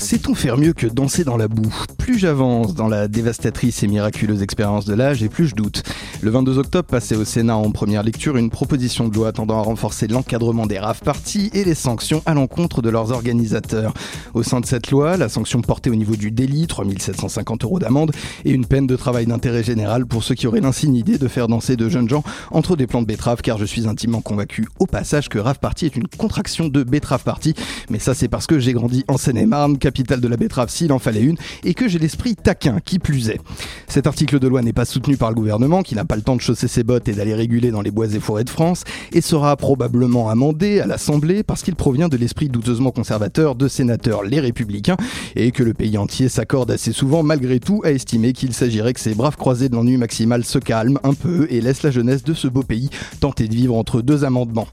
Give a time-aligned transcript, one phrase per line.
[0.00, 4.42] Sait-on faire mieux que danser dans la boue Plus j'avance dans la dévastatrice et miraculeuse
[4.42, 5.82] expérience de l'âge et plus je doute.
[6.22, 9.62] Le 22 octobre passait au Sénat en première lecture une proposition de loi tendant à
[9.62, 13.92] renforcer l'encadrement des rave parties et les sanctions à l'encontre de leurs organisateurs.
[14.34, 18.12] Au sein de cette loi, la sanction portée au niveau du délit, 3750 euros d'amende,
[18.44, 21.48] et une peine de travail d'intérêt général pour ceux qui auraient l'insigne idée de faire
[21.48, 22.22] danser de jeunes gens
[22.52, 25.86] entre des plants de betterave car je suis intimement convaincu au passage que rave party
[25.86, 27.54] est une contraction de betterave party.
[27.90, 30.98] Mais ça c'est parce que j'ai grandi en Seine-et-Marne, capitale de la betterave s'il en
[30.98, 33.40] fallait une, et que j'ai l'esprit taquin, qui plus est.
[33.86, 36.36] Cet article de loi n'est pas soutenu par le gouvernement, qui n'a pas le temps
[36.36, 39.22] de chausser ses bottes et d'aller réguler dans les bois et forêts de France, et
[39.22, 44.40] sera probablement amendé à l'Assemblée parce qu'il provient de l'esprit douteusement conservateur de sénateurs les
[44.40, 44.98] républicains,
[45.36, 49.00] et que le pays entier s'accorde assez souvent malgré tout à estimer qu'il s'agirait que
[49.00, 52.34] ces braves croisés de l'ennui maximal se calment un peu et laissent la jeunesse de
[52.34, 54.68] ce beau pays tenter de vivre entre deux amendements.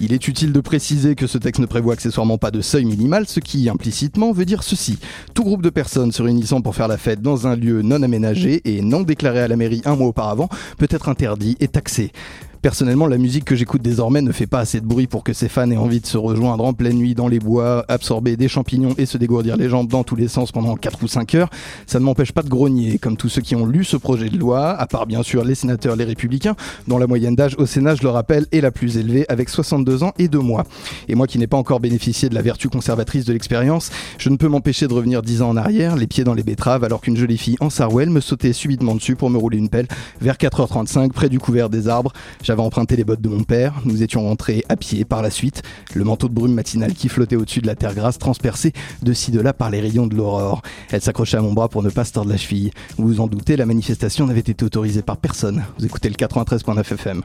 [0.00, 3.26] Il est utile de préciser que ce texte ne prévoit accessoirement pas de seuil minimal,
[3.26, 4.98] ce qui implicitement veut dire ceci.
[5.34, 8.60] Tout groupe de personnes se réunissant pour faire la fête dans un lieu non aménagé
[8.64, 12.12] et non déclaré à la mairie un mois auparavant peut être interdit et taxé.
[12.60, 15.48] Personnellement, la musique que j'écoute désormais ne fait pas assez de bruit pour que ses
[15.48, 18.94] fans aient envie de se rejoindre en pleine nuit dans les bois, absorber des champignons
[18.98, 21.50] et se dégourdir les jambes dans tous les sens pendant 4 ou 5 heures.
[21.86, 24.36] Ça ne m'empêche pas de grogner, comme tous ceux qui ont lu ce projet de
[24.36, 26.56] loi, à part bien sûr les sénateurs, les républicains,
[26.88, 30.02] dont la moyenne d'âge au Sénat, je le rappelle, est la plus élevée, avec 62
[30.02, 30.64] ans et 2 mois.
[31.06, 34.36] Et moi qui n'ai pas encore bénéficié de la vertu conservatrice de l'expérience, je ne
[34.36, 37.16] peux m'empêcher de revenir 10 ans en arrière, les pieds dans les betteraves, alors qu'une
[37.16, 39.86] jolie fille en Sarwell me sautait subitement dessus pour me rouler une pelle
[40.20, 42.12] vers 4h35 près du couvert des arbres.
[42.48, 45.60] J'avais emprunté les bottes de mon père, nous étions rentrés à pied par la suite,
[45.92, 48.72] le manteau de brume matinale qui flottait au-dessus de la terre grasse transpercé
[49.02, 50.62] de ci de là par les rayons de l'aurore.
[50.90, 52.70] Elle s'accrochait à mon bras pour ne pas se tordre la cheville.
[52.96, 55.62] Vous vous en doutez, la manifestation n'avait été autorisée par personne.
[55.78, 57.22] Vous écoutez le 93.9 FM.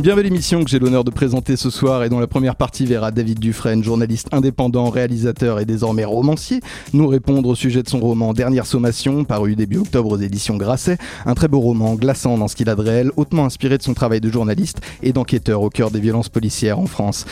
[0.00, 2.86] Bien belle émission que j'ai l'honneur de présenter ce soir et dont la première partie
[2.86, 6.60] verra David Dufresne, journaliste indépendant, réalisateur et désormais romancier,
[6.94, 10.96] nous répondre au sujet de son roman Dernière Sommation, paru début octobre aux éditions Grasset,
[11.26, 13.92] un très beau roman glaçant dans ce qu'il a de réel, hautement inspiré de son
[13.92, 17.26] travail de journaliste et d'enquêteur au cœur des violences policières en France.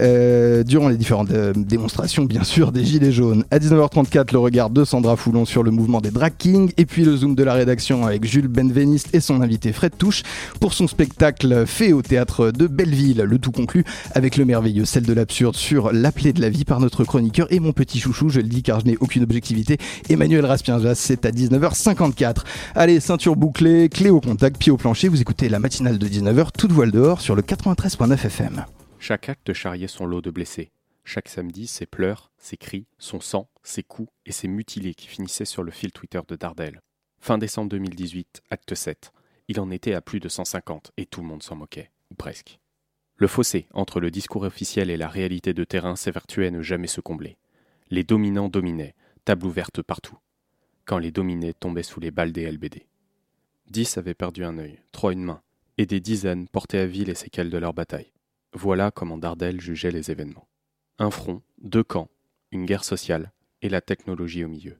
[0.00, 3.44] Euh, durant les différentes euh, démonstrations, bien sûr, des Gilets jaunes.
[3.52, 7.04] À 19h34, le regard de Sandra Foulon sur le mouvement des Drag Kings, et puis
[7.04, 10.22] le zoom de la rédaction avec Jules Benveniste et son invité Fred Touche
[10.58, 13.18] pour son spectacle fait au théâtre de Belleville.
[13.18, 13.84] Le tout conclu
[14.14, 17.60] avec le merveilleux Celle de l'absurde sur l'appelé de la vie par notre chroniqueur et
[17.60, 19.76] mon petit chouchou, je le dis car je n'ai aucune objectivité,
[20.08, 22.38] Emmanuel Raspienjas, c'est à 19h54.
[22.74, 26.48] Allez, ceinture bouclée, clé au contact, pied au plancher, vous écoutez la matinale de 19h,
[26.56, 28.64] toute voile dehors sur le 93.9 FM.
[28.98, 30.70] Chaque acte charriait son lot de blessés.
[31.04, 35.44] Chaque samedi, ses pleurs, ses cris, son sang, ses coups et ses mutilés qui finissaient
[35.44, 36.80] sur le fil Twitter de Dardel.
[37.20, 39.12] Fin décembre 2018, acte 7.
[39.50, 42.60] Il en était à plus de 150 et tout le monde s'en moquait ou presque.
[43.16, 46.86] Le fossé entre le discours officiel et la réalité de terrain s'évertuait à ne jamais
[46.86, 47.36] se combler.
[47.88, 48.94] Les dominants dominaient,
[49.24, 50.16] table ouverte partout,
[50.84, 52.86] quand les dominés tombaient sous les balles des LBD.
[53.68, 55.42] Dix avaient perdu un œil, trois une main,
[55.78, 58.12] et des dizaines portaient à vie les séquelles de leur bataille.
[58.52, 60.46] Voilà comment Dardel jugeait les événements.
[61.00, 62.08] Un front, deux camps,
[62.52, 64.78] une guerre sociale et la technologie au milieu.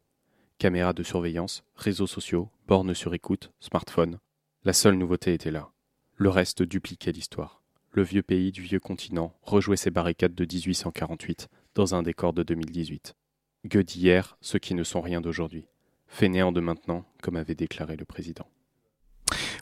[0.59, 4.21] Caméras de surveillance, réseaux sociaux, bornes sur écoute, smartphones.
[4.63, 5.71] La seule nouveauté était là.
[6.17, 7.63] Le reste dupliquait l'histoire.
[7.93, 12.43] Le vieux pays du vieux continent rejouait ses barricades de 1848 dans un décor de
[12.43, 13.15] 2018.
[13.65, 15.65] Gueux d'hier, ceux qui ne sont rien d'aujourd'hui.
[16.09, 18.47] Fainéants de maintenant, comme avait déclaré le président.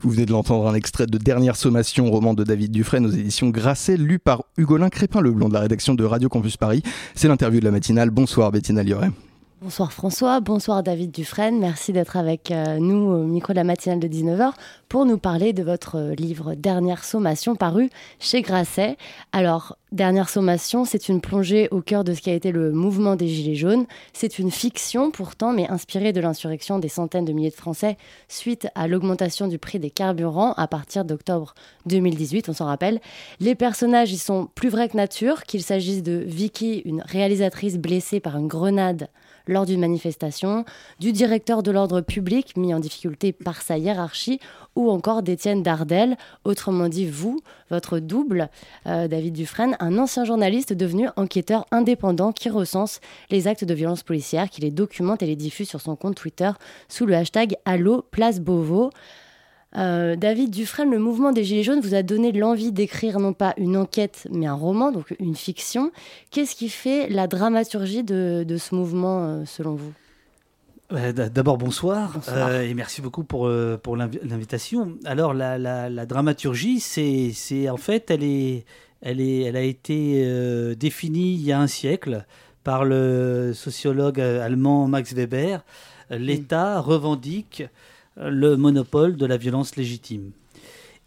[0.03, 3.51] Vous venez de l'entendre un extrait de Dernière Sommation, roman de David Dufresne aux éditions
[3.51, 6.83] Grasset, lu par Hugolin Crépin Leblond de la rédaction de Radio Campus Paris.
[7.15, 8.11] C'est l'interview de la matinale.
[8.11, 9.11] Bonsoir Bettina Lioret.
[9.61, 13.99] Bonsoir François, bonsoir David Dufresne, merci d'être avec euh, nous au micro de la matinale
[13.99, 14.53] de 19h
[14.89, 17.91] pour nous parler de votre euh, livre Dernière Sommation paru
[18.21, 18.97] chez Grasset.
[19.33, 23.17] Alors, Dernière Sommation, c'est une plongée au cœur de ce qui a été le mouvement
[23.17, 23.87] des Gilets jaunes.
[24.13, 27.97] C'est une fiction pourtant, mais inspirée de l'insurrection des centaines de milliers de Français
[28.29, 31.55] suite à l'augmentation du prix des carburants à partir d'octobre
[31.87, 33.01] 2018, on s'en rappelle.
[33.41, 38.21] Les personnages y sont plus vrais que nature, qu'il s'agisse de Vicky, une réalisatrice blessée
[38.21, 39.09] par une grenade
[39.49, 40.65] lors d'une manifestation,
[41.01, 44.39] du directeur de l'ordre public mis en difficulté par sa hiérarchie,
[44.77, 47.41] ou encore d'Étienne Dardel, autrement dit vous,
[47.71, 48.49] votre double,
[48.87, 53.01] euh, David Dufresne, un ancien journaliste devenu enquêteur indépendant qui recense
[53.31, 56.51] les actes de violence policière, qui les documente et les diffuse sur son compte Twitter
[56.89, 58.91] sous le hashtag Allo Place Beauvau.
[59.77, 63.55] Euh, David Dufresne, le mouvement des Gilets jaunes vous a donné l'envie d'écrire non pas
[63.59, 65.93] une enquête, mais un roman, donc une fiction.
[66.31, 69.93] Qu'est-ce qui fait la dramaturgie de, ce mouvement, euh, selon vous?
[70.91, 73.51] D'abord, bonsoir, euh, et merci beaucoup pour,
[73.83, 74.97] pour l'invitation.
[75.05, 78.65] Alors, la, dramaturgie, c'est en fait, elle, est,
[79.03, 82.25] elle, est, elle a été définie il y a un siècle
[82.65, 85.63] par le sociologue allemand Max Weber.
[86.09, 87.65] L'État revendique
[88.19, 90.33] le monopole de la violence légitime.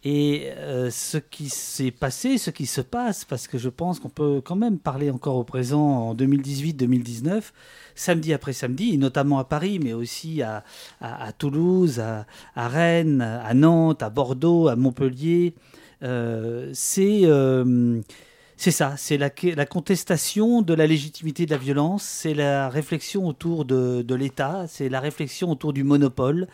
[0.03, 4.09] Et euh, ce qui s'est passé, ce qui se passe, parce que je pense qu'on
[4.09, 7.43] peut quand même parler encore au présent en 2018-2019,
[7.93, 10.63] samedi après samedi, notamment à Paris, mais aussi à,
[11.37, 12.25] Toulouse, à,
[12.67, 15.53] Rennes, à Nantes, à Bordeaux, à Montpellier,
[16.01, 18.01] euh, c'est euh,
[18.57, 23.27] c'est ça, c'est la, la, contestation de la légitimité de la violence, c'est la réflexion
[23.27, 26.47] autour de, de l'État, c'est la réflexion autour du monopole.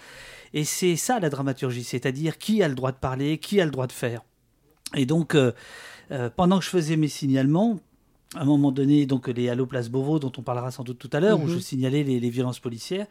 [0.53, 3.71] Et c'est ça la dramaturgie, c'est-à-dire qui a le droit de parler, qui a le
[3.71, 4.21] droit de faire.
[4.95, 5.51] Et donc, euh,
[6.11, 7.79] euh, pendant que je faisais mes signalements,
[8.35, 11.09] à un moment donné, donc les Allo Place Beauvau, dont on parlera sans doute tout
[11.13, 11.61] à l'heure, où je mhm.
[11.61, 13.07] signalais les, violences policières,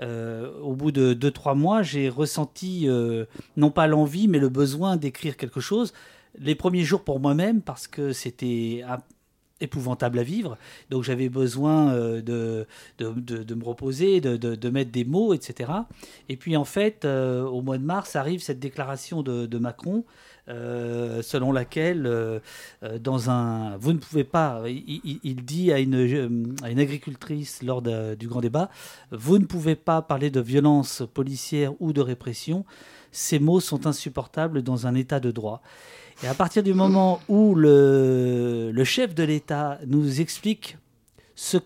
[0.00, 2.86] euh, au bout de 2-3 mois, j'ai ressenti
[3.56, 5.94] non pas l'envie, mais le besoin d'écrire quelque chose.
[6.38, 8.84] Les premiers jours pour moi-même, parce que c'était
[9.60, 10.56] épouvantable à vivre.
[10.90, 12.66] Donc j'avais besoin euh, de,
[12.98, 15.70] de, me reposer, de, mettre des mots, etc.
[16.28, 20.04] Et puis en fait, euh, au mois de mars arrive cette déclaration de, Macron.
[20.48, 22.10] Euh, selon laquelle,
[23.00, 28.28] dans un, vous ne pouvez pas, il, dit à une, à une, agricultrice lors du
[28.28, 28.70] grand débat,
[29.10, 32.64] vous ne pouvez pas parler de violence policière ou de répression.
[33.12, 35.60] Ces mots sont insupportables dans un état de droit.
[36.22, 40.76] Et à partir du moment où le, le chef de l'État nous explique
[41.36, 41.58] ce,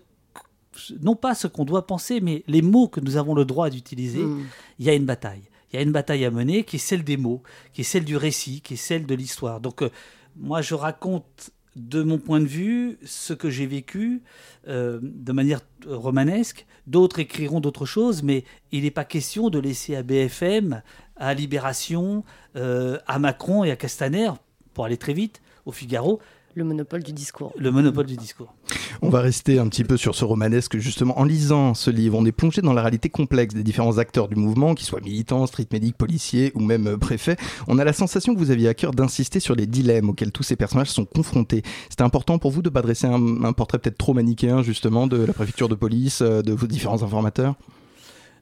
[1.01, 4.23] non pas ce qu'on doit penser, mais les mots que nous avons le droit d'utiliser,
[4.23, 4.43] hmm.
[4.79, 5.43] il y a une bataille.
[5.71, 7.41] Il y a une bataille à mener qui est celle des mots,
[7.73, 9.59] qui est celle du récit, qui est celle de l'histoire.
[9.59, 9.89] Donc euh,
[10.35, 14.21] moi je raconte de mon point de vue ce que j'ai vécu
[14.67, 16.67] euh, de manière romanesque.
[16.85, 20.83] D'autres écriront d'autres choses, mais il n'est pas question de laisser à BFM,
[21.15, 22.23] à Libération,
[22.55, 24.29] euh, à Macron et à Castaner,
[24.73, 26.19] pour aller très vite, au Figaro,
[26.55, 27.51] le monopole du discours.
[27.57, 28.53] Le monopole du discours.
[29.01, 31.19] On va rester un petit peu sur ce romanesque, justement.
[31.19, 34.35] En lisant ce livre, on est plongé dans la réalité complexe des différents acteurs du
[34.35, 37.37] mouvement, qu'ils soient militants, street medics, policiers ou même euh, préfets.
[37.67, 40.43] On a la sensation que vous aviez à cœur d'insister sur les dilemmes auxquels tous
[40.43, 41.63] ces personnages sont confrontés.
[41.89, 45.17] C'était important pour vous de ne pas dresser un, portrait peut-être trop manichéen, justement, de
[45.17, 47.55] la préfecture de police, euh, de vos différents informateurs?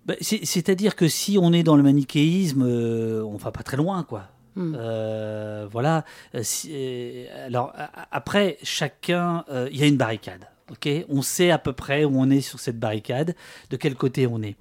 [0.06, 4.04] Bah, C'est-à-dire que si on est dans le manichéisme, euh, on va pas très loin,
[4.04, 4.24] quoi.
[4.56, 4.76] Hmm.
[4.76, 6.06] Euh, voilà.
[6.36, 7.74] Euh, euh, alors
[8.12, 10.46] après, chacun, il y a une barricade.
[10.70, 13.36] Ok, on sait à peu près où on est sur cette barricade,
[13.70, 14.56] de quel côté on est.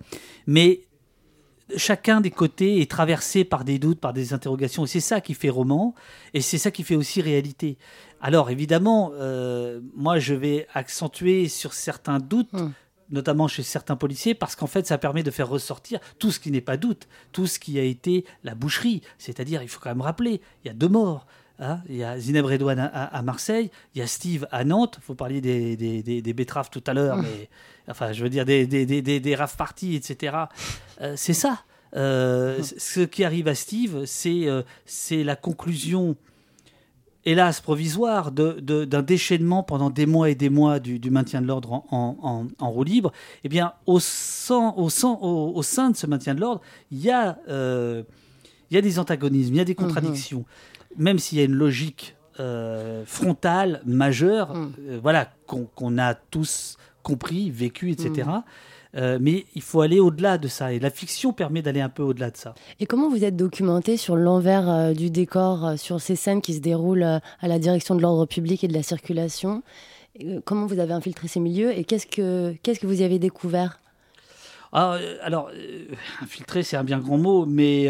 [0.47, 0.81] Mais
[1.77, 5.35] chacun des côtés est traversé par des doutes, par des interrogations, et c'est ça qui
[5.35, 5.95] fait roman,
[6.35, 7.79] et c'est ça qui fait aussi réalité.
[8.21, 9.13] Alors évidemment,
[9.95, 12.53] moi je vais accentuer sur certains doutes.
[12.53, 12.71] Hmm
[13.11, 16.51] notamment chez certains policiers, parce qu'en fait, ça permet de faire ressortir tout ce qui
[16.51, 19.03] n'est pas doute, tout ce qui a été la boucherie.
[19.19, 21.27] C'est-à-dire, il faut quand même rappeler, il y a deux morts.
[21.63, 21.83] Hein.
[21.91, 24.97] il y a Zineb Redouane à, Marseille, il y a Steve à Nantes.
[24.99, 27.23] Il faut parler des, des, betteraves tout à l'heure, mmh.
[27.23, 27.49] mais
[27.87, 30.37] enfin, je veux dire des, des, des, rave parties, etc.
[31.03, 31.63] Euh, c'est ça.
[31.97, 32.63] Euh, mmh.
[32.63, 36.17] ce qui arrive à Steve, c'est euh, c'est la conclusion
[37.31, 42.47] hélas provisoire, d'un déchaînement pendant des mois et des mois du, maintien de l'ordre en,
[42.61, 43.13] roue libre,
[43.45, 44.89] eh bien, au, sein, au,
[45.55, 46.61] au, sein de ce maintien de l'ordre,
[46.91, 48.03] il y, a, euh,
[48.71, 49.87] y a des antagonismes, il y a des mhm.
[49.87, 50.45] contradictions,
[50.97, 54.73] même s'il y a une logique euh, frontale, majeure, mhm.
[54.89, 58.29] euh, voilà, qu'on a tous compris, vécu, etc.
[58.97, 60.73] Euh, mais il faut aller au-delà de ça.
[60.73, 62.55] Et la fiction permet d'aller un peu au-delà de ça.
[62.81, 66.55] Et comment vous êtes documenté sur l'envers euh, du décor, euh, sur ces scènes qui
[66.55, 69.63] se déroulent à la direction de l'ordre public et de la circulation?
[70.45, 73.79] Comment vous avez infiltré ces milieux et qu'est-ce que, qu'est-ce que vous y avez découvert?
[74.73, 75.51] Ah, alors,
[76.21, 77.89] infiltrer, c'est un bien grand mot, mais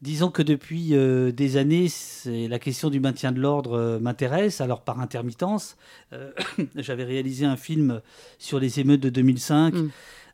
[0.00, 1.88] disons que depuis des années,
[2.26, 5.76] la question du maintien de l'ordre m'intéresse, alors par intermittence.
[6.76, 8.00] J'avais réalisé un film
[8.38, 9.74] sur les émeutes de 2005.
[9.74, 9.88] Euh,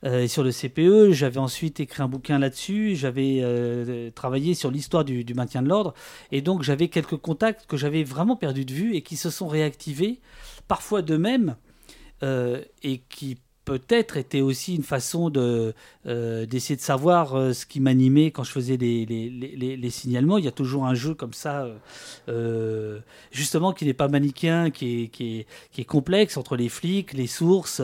[0.05, 1.13] et sur le CPE.
[1.13, 2.95] J'avais ensuite écrit un bouquin là-dessus.
[2.95, 5.95] J'avais euh, travaillé sur l'histoire du, maintien de l'ordre.
[6.31, 9.49] Et donc, j'avais quelques contacts que j'avais vraiment perdu de vue et qui se sont
[9.49, 10.21] réactivés,
[10.69, 11.57] parfois d'eux-mêmes,
[12.23, 15.75] euh, et qui peut-être était aussi une façon de
[16.07, 19.91] euh, d'essayer de savoir euh, ce qui m'animait quand je faisais les, les, les, les,
[19.91, 20.37] signalements.
[20.37, 21.67] Il y a toujours un jeu comme ça,
[22.29, 22.99] euh,
[23.33, 27.15] justement, qui n'est pas manichéen, qui est, qui, est, qui est complexe entre les flics,
[27.15, 27.81] les sources,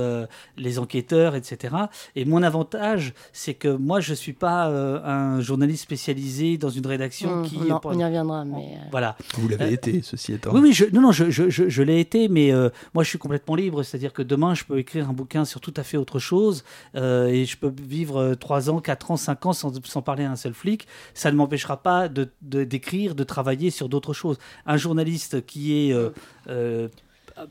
[0.58, 1.74] les enquêteurs, etc.
[2.14, 7.36] Et mon avantage, c'est que moi, je suis pas un journaliste spécialisé dans une rédaction
[7.36, 7.58] mmh, qui...
[7.58, 8.76] Non, on y reviendra, mais...
[8.90, 9.16] Voilà.
[9.38, 10.52] Vous l'avez été, ceci étant.
[10.52, 12.52] Oui, oui, je, non, non, je, je, je, je l'ai été, mais
[12.92, 15.69] moi, je suis complètement libre, c'est-à-dire que demain, je peux écrire un bouquin sur tout
[15.76, 19.52] à fait autre chose euh, et je peux vivre 3 ans, 4 ans, 5 ans
[19.52, 20.86] sans, parler à un seul flic.
[21.14, 24.38] Ça ne m'empêchera pas de, d'écrire, de, travailler sur d'autres choses.
[24.66, 26.10] Un journaliste qui est euh,
[26.48, 26.88] euh,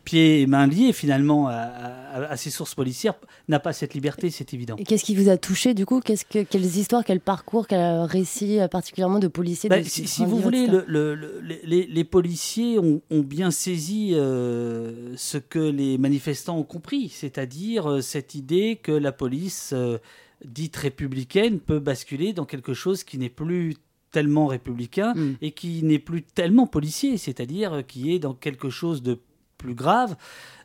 [0.03, 3.15] pieds et mains liés finalement à, ses sources policières
[3.48, 4.75] n'a pas cette liberté, c'est évident.
[4.77, 6.00] Et qu'est-ce qui vous a touché du coup?
[6.00, 11.41] Que, Quelles histoires, quel parcours, quel récit particulièrement de policiers bah, Si, vous voulez, le,
[11.63, 17.89] les, les, policiers ont, ont bien saisi euh, ce que les manifestants ont compris, c'est-à-dire
[17.89, 19.98] euh, cette idée que la police euh,
[20.46, 23.75] dite républicaine peut basculer dans quelque chose qui n'est plus
[24.12, 25.36] tellement républicain hmm.
[25.41, 29.19] et qui n'est plus tellement policier, c'est-à-dire qui est dans quelque chose de
[29.60, 30.16] plus grave,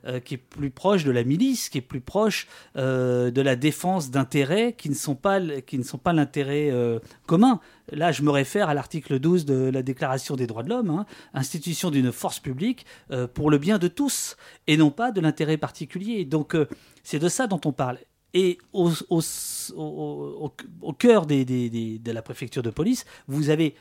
[0.06, 2.46] euh, qui est plus proche de la milice, qui est plus proche
[2.76, 5.40] euh, de la défense d'intérêts qui ne sont pas,
[6.02, 7.60] pas l'intérêt euh, commun.
[7.92, 11.06] Là, je me réfère à l'article 12 de la Déclaration des droits de l'homme, hein,
[11.34, 12.86] institution d'une force publique
[13.34, 14.36] pour le bien de tous,
[14.66, 16.24] et non pas de l'intérêt particulier.
[16.24, 16.56] Donc,
[17.02, 17.98] c'est de ça dont on parle.
[18.32, 18.90] Et au,
[20.98, 23.74] cœur des, des, de la préfecture de police, vous avez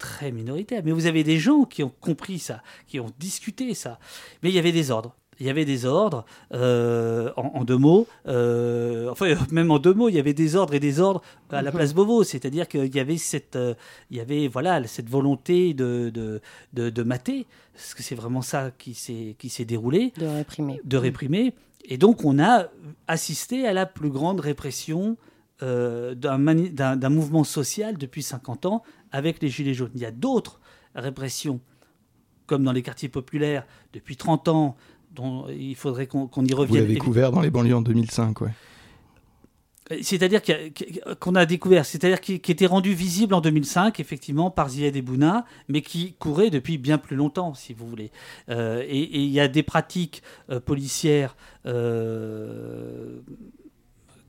[0.00, 0.82] très minoritaire.
[0.84, 4.00] Mais vous avez des gens qui ont compris ça, qui ont discuté ça.
[4.42, 5.14] Mais il y avait des ordres.
[5.38, 10.10] Il y avait des ordres, euh, en, deux mots, euh, enfin même en deux mots,
[10.10, 11.76] il y avait des ordres et des ordres à la mhm.
[11.78, 13.72] place Beauvau, c'est-à-dire qu'il y avait cette, euh,
[14.10, 16.42] il y avait voilà cette volonté de de,
[16.74, 20.80] de, de mater, parce que c'est vraiment ça qui s'est qui s'est déroulé, de réprimer,
[20.84, 21.54] de réprimer,
[21.86, 22.66] et donc on a
[23.08, 25.16] assisté à la plus grande répression
[25.62, 29.90] euh, d'un mouvement social depuis 50 ans avec les Gilets jaunes.
[29.94, 30.60] Il y a d'autres
[30.94, 31.60] répressions,
[32.46, 34.76] comme dans les quartiers populaires depuis 30 ans,
[35.12, 36.82] dont il faudrait qu'on y revienne.
[36.82, 38.50] Vous l'avez couvert dans les banlieues en 2005, ouais.
[40.02, 40.40] C'est-à-dire
[41.18, 45.82] qu'on a, découvert, c'est-à-dire qui, était rendu visible en 2005, effectivement, par Ziad Bouna, mais
[45.82, 48.12] qui courait depuis bien plus longtemps, si vous voulez.
[48.50, 51.36] Euh, et il y a des pratiques euh, policières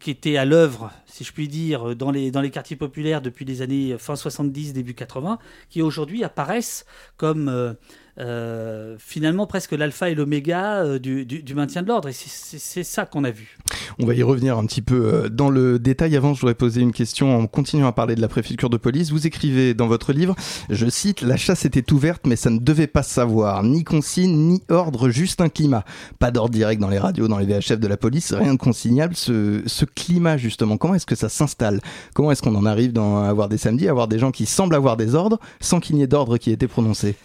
[0.01, 3.46] qui étaient à l'œuvre, si je puis dire, dans les, dans les quartiers populaires depuis
[3.46, 5.38] les années fin 70, début 80,
[5.70, 6.86] qui aujourd'hui apparaissent
[7.17, 7.75] comme
[8.20, 12.10] euh, finalement presque l'alpha et l'oméga euh, du, maintien de l'ordre.
[12.10, 13.58] Et c'est ça qu'on a vu.
[14.00, 16.15] On va y revenir un petit peu euh, dans le détail.
[16.18, 19.12] Avant, je voudrais poser une question en continuant à parler de la préfecture de police.
[19.12, 20.36] Vous écrivez dans votre livre,
[20.70, 23.63] je cite, La chasse était ouverte, mais ça ne devait pas savoir.
[23.63, 25.86] Ni consigne, ni ordre, juste un climat.
[26.20, 29.15] Pas d'ordre direct dans les radios, dans les VHF de la police, rien de consignable.
[29.15, 31.80] Ce, climat, justement, comment est-ce que ça s'installe?
[32.13, 34.75] Comment est-ce qu'on en arrive à avoir des samedis, à avoir des gens qui semblent
[34.75, 37.15] avoir des ordres sans qu'il n'y ait d'ordre qui ait été prononcé?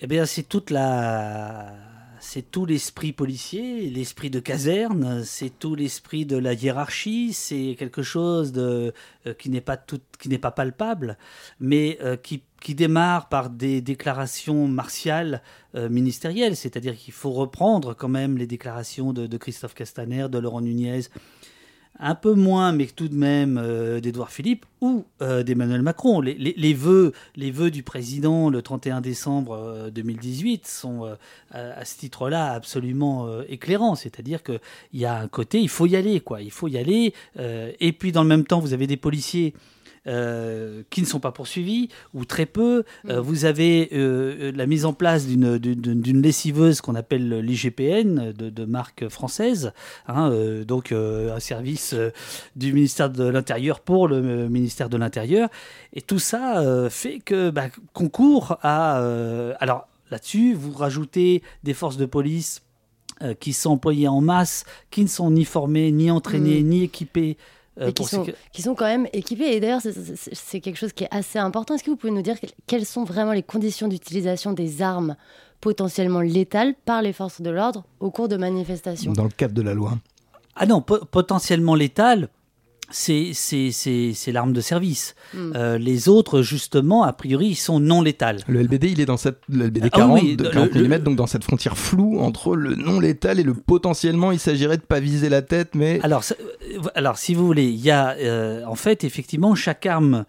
[0.00, 1.74] Eh bien, c'est toute la,
[2.20, 8.02] c'est tout l'esprit policier, l'esprit de caserne, c'est tout l'esprit de la hiérarchie, c'est quelque
[8.02, 8.92] chose de
[9.26, 11.18] euh, qui n'est pas pas palpable,
[11.60, 15.42] mais euh, qui, qui démarre par des déclarations martiales
[15.74, 20.60] euh, ministérielles, c'est-à-dire qu'il faut reprendre quand même les déclarations de Christophe Castaner, de Laurent
[20.60, 21.02] Nunez,
[22.00, 26.20] un peu moins, mais tout de même, euh, d'Edouard Philippe ou euh, d'Emmanuel Macron.
[26.20, 31.16] Les, les, du président le 31 décembre 2018 euh, sont
[31.50, 33.96] à ce titre-là absolument éclairants.
[33.96, 34.60] C'est-à-dire qu'il
[34.94, 36.40] y a un côté, il faut y aller, quoi.
[36.40, 37.14] Il faut y aller.
[37.38, 39.54] et puis, dans le même temps, vous avez des policiers
[40.08, 42.84] euh, qui ne sont pas poursuivis, ou très peu.
[43.08, 43.20] Euh, mm.
[43.20, 49.72] vous avez euh, la mise en place d'une lessiveuse qu'on appelle l'IGPN, de, marque française,
[50.06, 50.32] hein,
[50.66, 51.94] donc un service
[52.56, 55.48] du ministère de l'Intérieur pour le ministère de l'Intérieur.
[55.92, 58.96] Et tout ça fait que bah, concourt à...
[59.60, 62.62] alors là-dessus, vous rajoutez des forces de police
[63.40, 66.68] qui sont employées en masse, qui ne sont ni formées, ni entraînées, mm.
[66.68, 67.36] ni équipées
[67.80, 69.54] euh, qui, sont, qui, sont, quand même équipés.
[69.54, 71.74] Et d'ailleurs, c'est quelque chose qui est assez important.
[71.74, 75.16] Est-ce que vous pouvez nous dire quelles sont vraiment les conditions d'utilisation des armes
[75.60, 79.12] potentiellement létales par les forces de l'ordre au cours de manifestations?
[79.12, 79.98] Dans le cadre de la loi
[80.56, 82.28] Ah non, potentiellement létales,
[82.90, 85.14] c'est l'arme de service.
[85.34, 85.52] Hmm.
[85.54, 88.40] Euh, les autres, justement, a priori, ils sont non létales.
[88.46, 91.26] Le LBD, il est dans cette le LBD 40, ah de 40 mm, donc dans
[91.26, 94.32] cette frontière floue entre le non létal et le potentiellement.
[94.32, 97.80] Il s'agirait de pas viser la tête, mais alors, euh, alors si vous voulez, il
[97.80, 100.24] y a euh, en fait effectivement chaque arme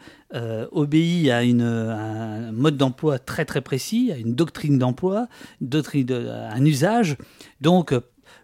[0.72, 5.28] obéit à, une, un mode d'emploi très très précis, à une doctrine d'emploi,
[5.60, 7.18] doctrine, un usage.
[7.62, 7.96] Donc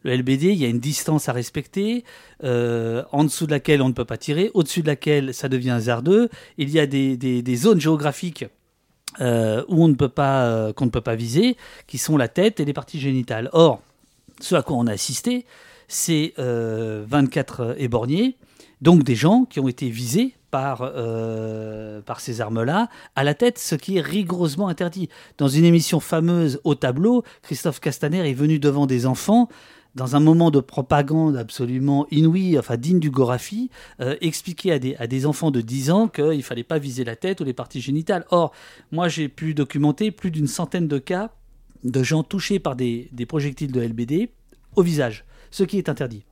[0.05, 2.03] Le LBD, il y a une distance à respecter,
[2.43, 5.71] euh, en dessous de laquelle on ne peut pas tirer, au-dessus de laquelle ça devient
[5.71, 6.29] hasardeux.
[6.59, 8.45] Il y a des, zones géographiques
[9.19, 11.57] euh, où on ne peut pas, euh, qu'on ne peut pas viser,
[11.87, 13.49] qui sont la tête et les parties génitales.
[13.51, 13.81] Or,
[14.39, 15.43] ce à quoi on a assisté,
[15.87, 18.37] c'est 24 éborgnés,
[18.81, 20.91] donc des gens qui ont été visés par,
[22.05, 25.09] par ces armes-là à la tête, ce qui est rigoureusement interdit.
[25.37, 29.47] Dans une émission fameuse au tableau, Christophe Castaner est venu devant des enfants
[29.95, 33.69] dans un moment de propagande absolument inouï, enfin digne du Gorafi,
[34.01, 37.03] euh, expliquer à des, à des enfants de 10 ans qu'il ne fallait pas viser
[37.03, 38.25] la tête ou les parties génitales.
[38.29, 38.51] Or,
[38.91, 41.31] moi j'ai pu documenter plus d'une centaine de cas
[41.83, 44.29] de gens touchés par des, des projectiles de LBD
[44.75, 46.25] au visage, ce qui est interdit.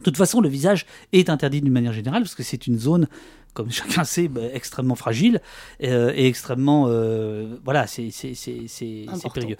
[0.00, 3.08] De toute façon, le visage est interdit d'une manière générale parce que c'est une zone
[3.54, 5.40] comme chacun sait, bah, extrêmement fragile
[5.82, 6.86] euh, et extrêmement.
[6.88, 8.10] Euh, voilà, c'est
[9.32, 9.56] périlleux.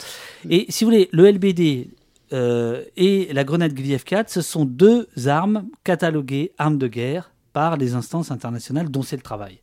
[0.51, 1.89] Et si vous voulez, le LBD
[2.33, 7.77] euh, et la grenade Gliev 4, ce sont deux armes cataloguées armes de guerre par
[7.77, 9.61] les instances internationales dont c'est le travail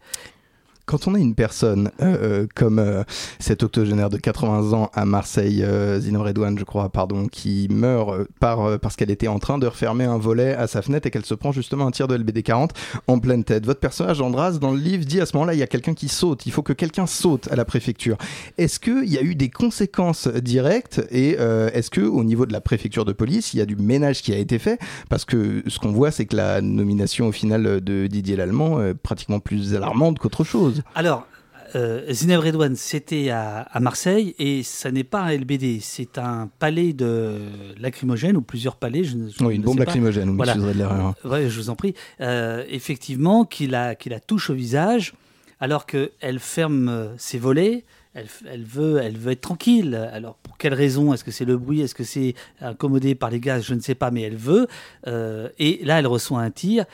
[0.93, 3.03] quand on a une personne euh, euh, comme euh,
[3.39, 5.65] cet octogénaire de 80 ans à Marseille,
[5.97, 10.03] Zino Redouane, je crois, pardon, qui meurt par, parce qu'elle était en train de refermer
[10.03, 12.73] un volet à sa fenêtre et qu'elle se prend justement un tir de LBD 40
[13.07, 13.65] en pleine tête.
[13.65, 16.09] Votre personnage, Andras, dans le livre, dit à ce moment-là, il y a quelqu'un qui
[16.09, 18.17] saute, il faut que quelqu'un saute à la préfecture.
[18.59, 21.31] Est-ce qu'il y a eu des conséquences directes et
[21.73, 24.31] est-ce que au niveau de la préfecture de police, il y a du ménage qui
[24.31, 24.79] a été fait?
[25.09, 28.93] Parce que ce qu'on voit, c'est que la nomination au final de Didier Lallemand est
[28.93, 30.82] pratiquement plus alarmante qu'autre chose.
[30.95, 31.27] Alors,
[31.75, 36.93] euh, Zineb Redouane, c'était à, Marseille et ça n'est pas un LBD, c'est un palais
[36.93, 37.39] de
[37.79, 39.03] lacrymogène ou plusieurs palais.
[39.03, 40.53] Je, oui, une bombe lacrymogène, vous voilà.
[40.55, 41.15] de l'erreur.
[41.25, 41.95] Oui, je vous en prie.
[42.21, 45.13] Euh, effectivement, qui la, qui la touche au visage
[45.59, 47.85] alors qu'elle ferme euh, ses volets.
[48.13, 49.95] Elle, elle, veut, elle veut être tranquille.
[50.13, 51.13] Alors, pour quelle raison?
[51.13, 51.81] Est-ce que c'est le bruit?
[51.81, 53.63] Est-ce que c'est incommodé par les gaz?
[53.65, 54.67] Je ne sais pas, mais elle veut.
[55.07, 56.85] Euh, et là, elle reçoit un tir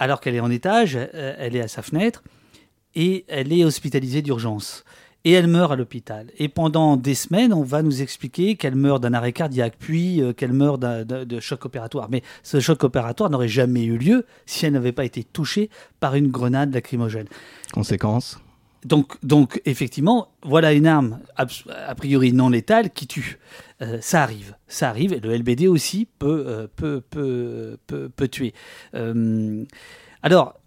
[0.00, 2.24] alors qu'elle est en étage, elle est à sa fenêtre
[2.94, 4.84] et elle est hospitalisée d'urgence.
[5.26, 6.26] Et elle meurt à l'hôpital.
[6.36, 10.34] Et pendant des semaines, on va nous expliquer qu'elle meurt d'un arrêt cardiaque, puis euh,
[10.34, 12.08] qu'elle meurt de, choc opératoire.
[12.10, 16.14] Mais ce choc opératoire n'aurait jamais eu lieu si elle n'avait pas été touchée par
[16.14, 17.26] une grenade lacrymogène.
[17.72, 18.38] Conséquence?
[18.84, 23.38] Donc, donc, effectivement, voilà une arme a priori non létale qui tue.
[23.80, 28.28] Euh, ça arrive, ça arrive, et le LBD aussi peut, euh, peut, peut, peut, peut,
[28.28, 28.52] tuer.
[30.22, 30.60] alors,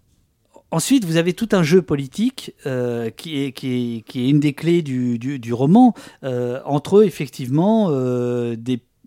[0.70, 5.94] Ensuite, vous avez tout un jeu politique euh, qui, est, une des clés du, roman,
[6.24, 8.54] euh, entre effectivement euh,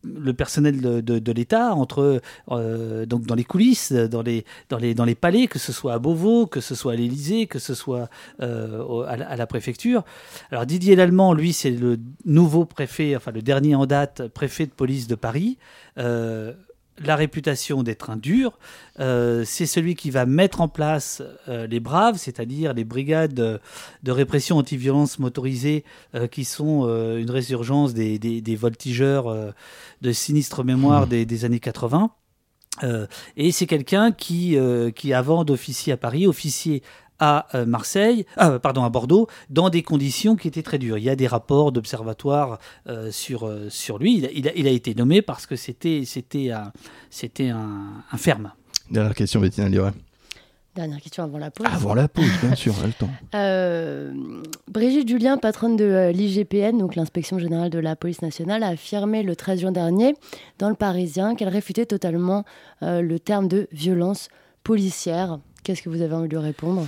[0.04, 2.20] le personnel de, l'État, entre
[2.50, 6.94] donc dans les coulisses, dans les, palais, que ce soit à Beauvau, que ce soit
[6.94, 10.04] à l'Élysée, que ce soit à, la, préfecture.
[10.50, 14.72] Alors Didier Lallemand, lui, c'est le nouveau préfet, enfin le dernier en date, préfet de
[14.72, 15.60] police de Paris
[17.04, 18.58] la réputation d'être un dur.
[19.00, 24.12] Euh, c'est celui qui va mettre en place euh, les braves, c'est-à-dire les brigades de,
[24.12, 25.84] répression anti-violence motorisée
[26.16, 26.88] euh, qui sont
[27.18, 29.54] une résurgence des, voltigeurs
[30.02, 31.26] de sinistre mémoire mmh.
[31.26, 32.12] des, années 80.
[33.38, 34.58] et c'est quelqu'un qui,
[34.96, 36.84] qui, avant d'officier à Paris, officier
[37.22, 40.98] à euh, Marseille, ah, pardon, à Bordeaux, dans des conditions qui étaient très dures.
[40.98, 44.18] Il y a des rapports d'observatoire euh, sur, euh, sur lui.
[44.18, 46.74] Il a, il, a, été nommé parce que c'était, c'était, un,
[47.10, 48.52] c'était un, ferme.
[48.90, 49.92] Dernière question, Bettina Lioré.
[50.74, 51.68] Dernière question avant la pause.
[51.70, 53.10] Avant la pause, bien sûr, le temps.
[54.72, 59.36] Brigitte Julien, patronne de l'IGPN, donc l'inspection générale de la police nationale, a affirmé le
[59.36, 60.16] 13 juin dernier
[60.60, 62.46] dans le Parisien qu'elle réfutait totalement
[62.82, 64.30] le terme de violence
[64.64, 65.40] policière.
[65.64, 66.88] Qu'est-ce que vous avez envie de répondre?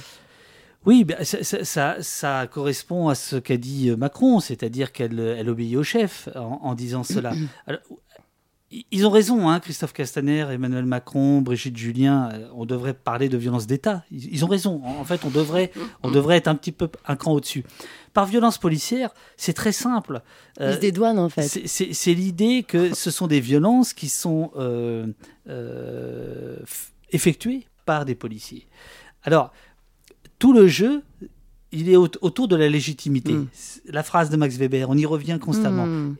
[0.85, 5.83] Oui, ben, ça, correspond à ce qu'a dit euh, Macron, c'est-à-dire qu'elle elle obéit au
[5.83, 7.33] chef en, disant cela.
[8.91, 13.37] ils ont raison, hein, Christophe Castaner, Emmanuel Macron, Brigitte Julien, euh, on devrait parler de
[13.37, 14.03] violence d'État.
[14.11, 14.81] Ils, ont raison.
[14.83, 17.63] En fait, on devrait, on devrait être un petit peu un cran au-dessus.
[18.13, 20.21] Par violence policière, c'est très simple.
[20.59, 21.43] Ils se euh, dédouanent, en fait.
[21.43, 24.51] C'est l'idée que ce sont des violences qui sont
[27.11, 28.67] effectuées par des policiers.
[29.23, 29.53] Alors,
[30.43, 31.03] tout le jeu,
[31.71, 33.31] il est autour de la légitimité.
[33.31, 33.47] Mm.
[33.85, 35.85] La phrase de Max Weber, on y revient constamment.
[35.85, 36.17] Mm.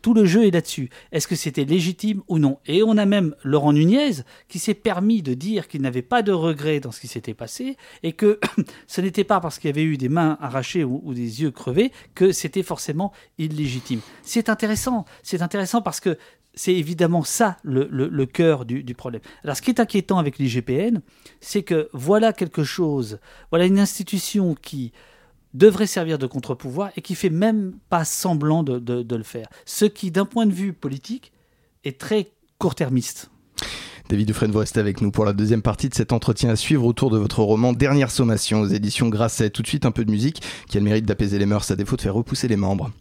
[0.00, 0.88] tout le jeu est là-dessus.
[1.12, 2.56] Est-ce que c'était légitime ou non?
[2.64, 6.32] Et on a même Laurent Nunez qui s'est permis de dire qu'il n'avait pas de
[6.32, 8.40] regrets dans ce qui s'était passé et que
[8.86, 11.92] ce n'était pas parce qu'il y avait eu des mains arrachées ou des yeux crevés
[12.14, 14.00] que c'était forcément illégitime.
[14.22, 15.04] C'est intéressant.
[15.22, 16.16] C'est intéressant parce que
[16.56, 19.20] c'est évidemment ça le, cœur du, problème.
[19.44, 21.00] Alors ce qui est inquiétant avec l'IGPN,
[21.40, 23.18] c'est que voilà quelque chose,
[23.50, 24.92] voilà une institution qui
[25.54, 29.48] devrait servir de contre-pouvoir et qui fait même pas semblant de, le faire.
[29.64, 31.32] Ce qui, d'un point de vue politique,
[31.84, 33.30] est très court-termistes.
[34.08, 36.84] David Dufresne, vous restez avec nous pour la deuxième partie de cet entretien à suivre
[36.84, 39.50] autour de votre roman Dernière sommation aux éditions Grasset.
[39.50, 41.76] Tout de suite un peu de musique qui a le mérite d'apaiser les mœurs à
[41.76, 42.92] défaut de faire repousser les membres.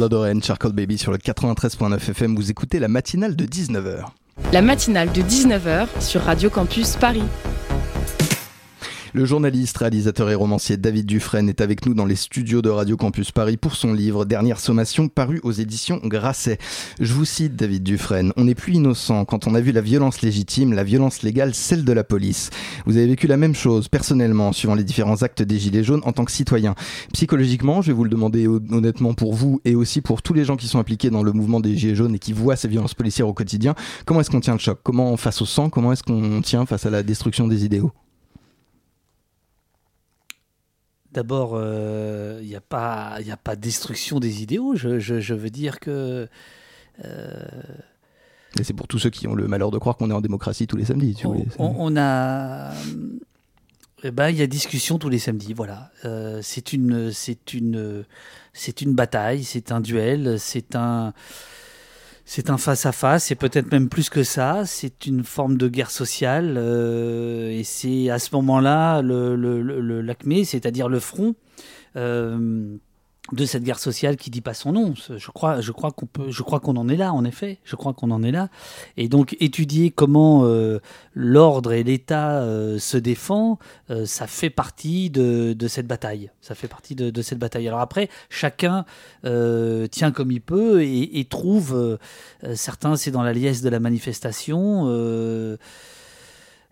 [0.00, 2.34] Blood Orange, Charcoal Baby sur le 93.9 FM.
[2.34, 4.06] Vous écoutez la matinale de 19h.
[4.50, 7.22] La matinale de 19h sur Radio Campus Paris.
[9.12, 12.96] Le journaliste, réalisateur et romancier David Dufresne est avec nous dans les studios de Radio
[12.96, 16.58] Campus Paris pour son livre Dernière sommation paru aux éditions Grasset.
[17.00, 20.22] Je vous cite David Dufresne, on n'est plus innocent quand on a vu la violence
[20.22, 22.50] légitime, la violence légale, celle de la police.
[22.86, 26.12] Vous avez vécu la même chose personnellement suivant les différents actes des Gilets jaunes en
[26.12, 26.76] tant que citoyen.
[27.12, 30.56] Psychologiquement, je vais vous le demander honnêtement pour vous et aussi pour tous les gens
[30.56, 33.26] qui sont impliqués dans le mouvement des Gilets jaunes et qui voient ces violences policières
[33.26, 33.74] au quotidien,
[34.06, 34.78] comment est-ce qu'on tient le choc?
[34.84, 37.90] Comment face au sang Comment est-ce qu'on tient face à la destruction des idéaux?
[41.12, 44.76] D'abord, il euh, n'y a, pas, a pas destruction des idéaux.
[44.76, 46.28] Je, je, veux dire que.
[47.04, 47.44] Euh,
[48.58, 50.68] Et c'est pour tous ceux qui ont le malheur de croire qu'on est en démocratie
[50.68, 51.16] tous les samedis.
[51.16, 52.72] Tu on, on, a.
[54.04, 55.52] Eh ben, il y a discussion tous les samedis.
[55.52, 55.90] Voilà.
[56.04, 58.04] Euh, c'est une, c'est une,
[58.52, 61.12] c'est une bataille, c'est un duel, c'est un.
[62.32, 64.62] C'est un face-à-face, et peut-être même plus que ça.
[64.64, 70.44] C'est une forme de guerre sociale, euh, et c'est à ce moment-là le, le, l'acmé,
[70.44, 71.34] c'est-à-dire le front.
[71.96, 72.76] Euh,
[73.32, 74.94] de cette guerre sociale qui dit pas son nom.
[74.94, 77.58] Je crois, je crois qu'on peut, je crois qu'on en est là, en effet.
[77.64, 78.48] Je crois qu'on en est là.
[78.96, 80.80] Et donc étudier comment euh,
[81.14, 83.58] l'ordre et l'État euh, se défend,
[83.90, 86.30] euh, ça fait partie de, de, cette bataille.
[86.40, 87.68] Ça fait partie de, de, cette bataille.
[87.68, 88.84] Alors après, chacun
[89.22, 91.98] tient comme il peut et, et trouve.
[92.54, 94.86] certains, c'est dans la liesse de la manifestation.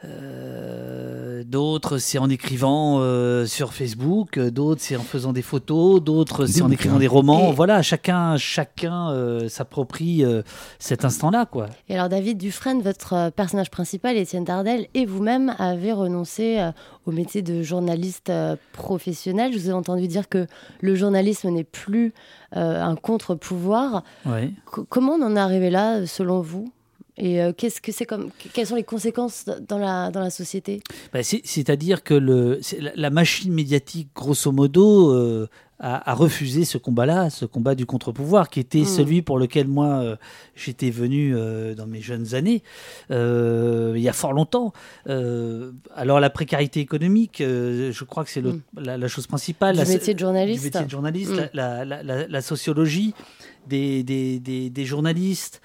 [0.04, 6.46] Euh, d'autres c'est en écrivant euh, sur Facebook, d'autres c'est en faisant des photos, d'autres
[6.46, 7.50] c'est en écrivant des romans.
[7.50, 10.24] Voilà, chacun chacun euh, s'approprie
[10.78, 11.66] cet instant-là, quoi.
[11.88, 16.64] Et alors David Dufresne, votre personnage principal, Étienne Dardel, et vous-même avez renoncé
[17.06, 18.32] au métier de journaliste
[18.72, 19.52] professionnel.
[19.52, 20.46] Je vous ai entendu dire que
[20.80, 22.12] le journalisme n'est plus
[22.52, 24.04] un contre-pouvoir.
[24.88, 26.70] Comment on en est arrivé là, selon vous?
[27.18, 30.80] Et euh, qu'est-ce que c'est comme quelles sont les conséquences dans la dans la société?
[31.12, 32.60] Bah, C'est-à-dire que le
[32.94, 35.48] la machine médiatique, grosso modo, euh,
[35.80, 38.84] a, refusé ce combat-là, ce combat du contre-pouvoir, qui était hmm.
[38.84, 40.16] celui pour lequel moi euh,
[40.56, 41.34] j'étais venu
[41.76, 42.62] dans mes jeunes années,
[43.10, 44.72] il y a fort longtemps.
[45.06, 48.60] alors la précarité économique, je crois que c'est hmm.
[48.76, 49.76] la, chose principale.
[49.76, 50.62] Du métier de journaliste.
[50.62, 53.14] Du métier de journaliste, la, la, sociologie
[53.68, 55.60] des, des, des, journalistes,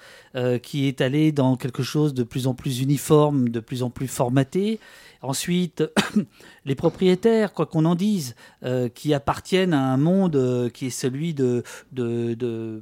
[0.62, 4.08] qui est allé dans quelque chose de plus en plus uniforme, de plus en plus
[4.08, 4.80] formaté.
[5.24, 5.82] Ensuite,
[6.66, 10.90] les propriétaires, quoi qu'on en dise, euh, qui appartiennent à un monde euh, qui est
[10.90, 11.62] celui de,
[11.98, 12.80] euh,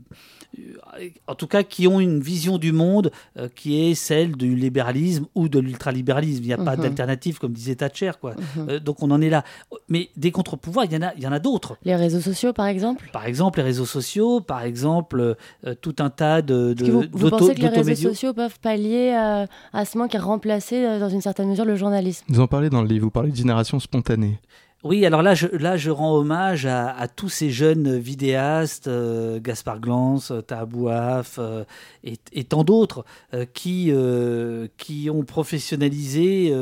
[1.27, 3.11] en tout cas, qui ont une vision du monde
[3.55, 6.43] qui est celle du libéralisme ou de l'ultralibéralisme.
[6.43, 6.83] Il n'y a pas mhm.
[6.83, 8.35] d'alternative, comme disait Thatcher, quoi.
[8.57, 8.79] Mhm.
[8.81, 9.45] donc on en est là.
[9.89, 11.77] Mais des contre-pouvoirs, il y en a, il y en a d'autres.
[11.85, 13.09] Les réseaux sociaux, par exemple?
[13.13, 15.37] Par exemple, les réseaux sociaux, par exemple,
[15.81, 16.75] tout un tas de.
[16.75, 19.13] de vous, vous pensez que les réseaux sociaux peuvent pallier
[19.73, 22.25] à ce manque et remplacer, dans une certaine mesure, le journalisme?
[22.29, 24.39] Vous en parlez dans le livre, vous parlez de génération spontanée.
[24.85, 29.79] Oui, alors là, je, là, je rends hommage à, tous ces jeunes vidéastes, euh, Gaspard
[29.79, 31.63] Glance, Tabouaf euh,
[32.03, 33.93] et, tant d'autres, euh, qui,
[34.79, 36.53] qui ont professionnalisé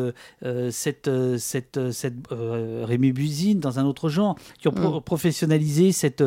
[0.70, 5.00] cette, cette, cette Rémi Buzine dans un autre genre, qui ont mm.
[5.00, 6.22] professionnalisé cette,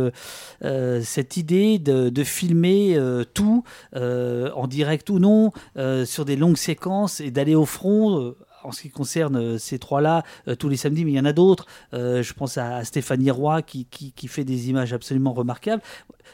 [0.62, 2.97] cette idée de, de filmer
[3.36, 3.63] tout,
[3.95, 5.51] en direct ou non,
[6.06, 10.23] sur des longues séquences et d'aller au front en ce qui concerne euh, ces trois-là,
[10.47, 11.65] euh, tous les samedis, mais il y en a d'autres.
[11.93, 15.82] Euh, je pense à, Stéphanie Roy qui, qui, fait des images absolument remarquables.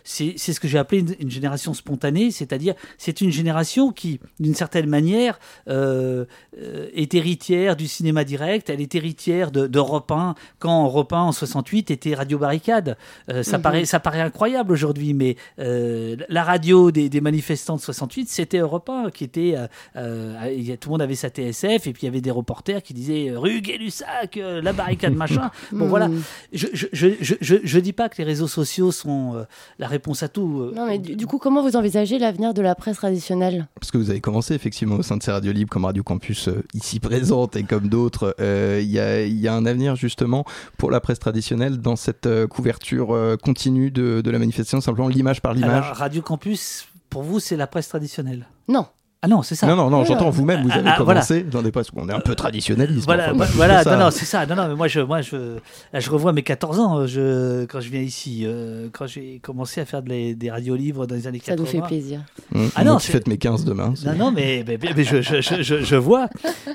[0.04, 4.88] C'est ce que j'ai appelé une, génération spontanée, c'est-à-dire c'est une génération qui, d'une certaine
[4.88, 11.32] manière, est héritière du cinéma direct, elle est héritière d'Europe 1, quand Europe 1 en
[11.32, 12.98] 68 était Radio Barricade.
[13.42, 13.62] ça, mhm.
[13.62, 18.90] paraît, ça paraît incroyable aujourd'hui, mais la radio des, des, manifestants de 68, c'était Europe
[18.90, 19.56] 1, qui était...
[19.96, 23.30] tout le monde avait sa TSF, et puis il y avait des reporters qui disaient
[23.30, 25.52] euh, rue Gay-Lussac, euh, la barricade machin.
[25.72, 26.22] bon voilà, hmm.
[26.54, 29.44] je je, je, je, je, dis pas que les réseaux sociaux sont euh,
[29.80, 30.72] la réponse à tout.
[30.76, 33.68] Non mais du, coup, comment vous envisagez l'avenir de la presse traditionnelle?
[33.76, 36.50] Parce que vous avez commencé effectivement au sein de ces radios libres comme Radio Campus
[36.74, 40.46] ici présente et comme d'autres, il y, a, y, a, un avenir justement
[40.78, 45.54] pour la presse traditionnelle dans cette couverture continue de, de la manifestation, simplement l'image par
[45.54, 45.92] l'image?
[45.94, 48.48] Radio Campus, pour vous, c'est la presse traditionnelle?
[48.68, 48.86] Non.
[49.22, 49.68] Ah non, c'est ça.
[49.68, 52.08] Non, non, non, j'entends vous-même, vous avez ah, ah, commencé dans des postes où on
[52.08, 53.04] est un peu traditionnaliste.
[53.04, 54.46] Voilà, voilà, non, non, c'est ça.
[54.46, 55.58] Non, non, mais moi, je, moi, je,
[55.92, 59.82] là, je revois mes 14 ans je, quand je viens ici, euh, quand j'ai commencé
[59.82, 61.58] à faire des radios livres dans les années 80.
[61.58, 62.22] Ça nous fait plaisir.
[62.54, 62.68] Mmh.
[62.76, 63.94] Ah non, tu fêtes mes 15 demain.
[64.06, 66.30] Non, non, mais, mais, mais, je, je, je, je, vois,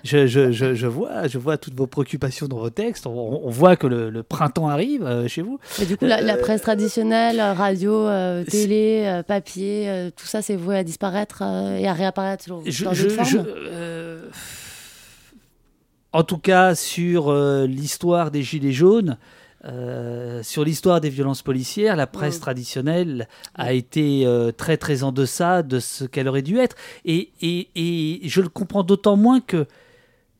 [0.04, 3.07] je, je, je, vois, je vois toutes vos préoccupations dans vos textes.
[3.07, 5.59] On, voit que le, printemps arrive euh, chez vous.
[5.80, 8.07] Et du coup, la, la, euh, presse traditionnelle, radio,
[8.50, 14.28] télé, papier, tout ça, c'est voué à disparaître et à réapparaître dans je, euh,
[16.12, 19.18] en tout cas, sur euh, l'histoire des Gilets jaunes,
[19.64, 25.62] euh, sur l'histoire des violences policières, la presse traditionnelle a été très très en deçà
[25.62, 26.76] de ce qu'elle aurait dû être.
[27.04, 29.66] Et, et, et je le comprends d'autant moins que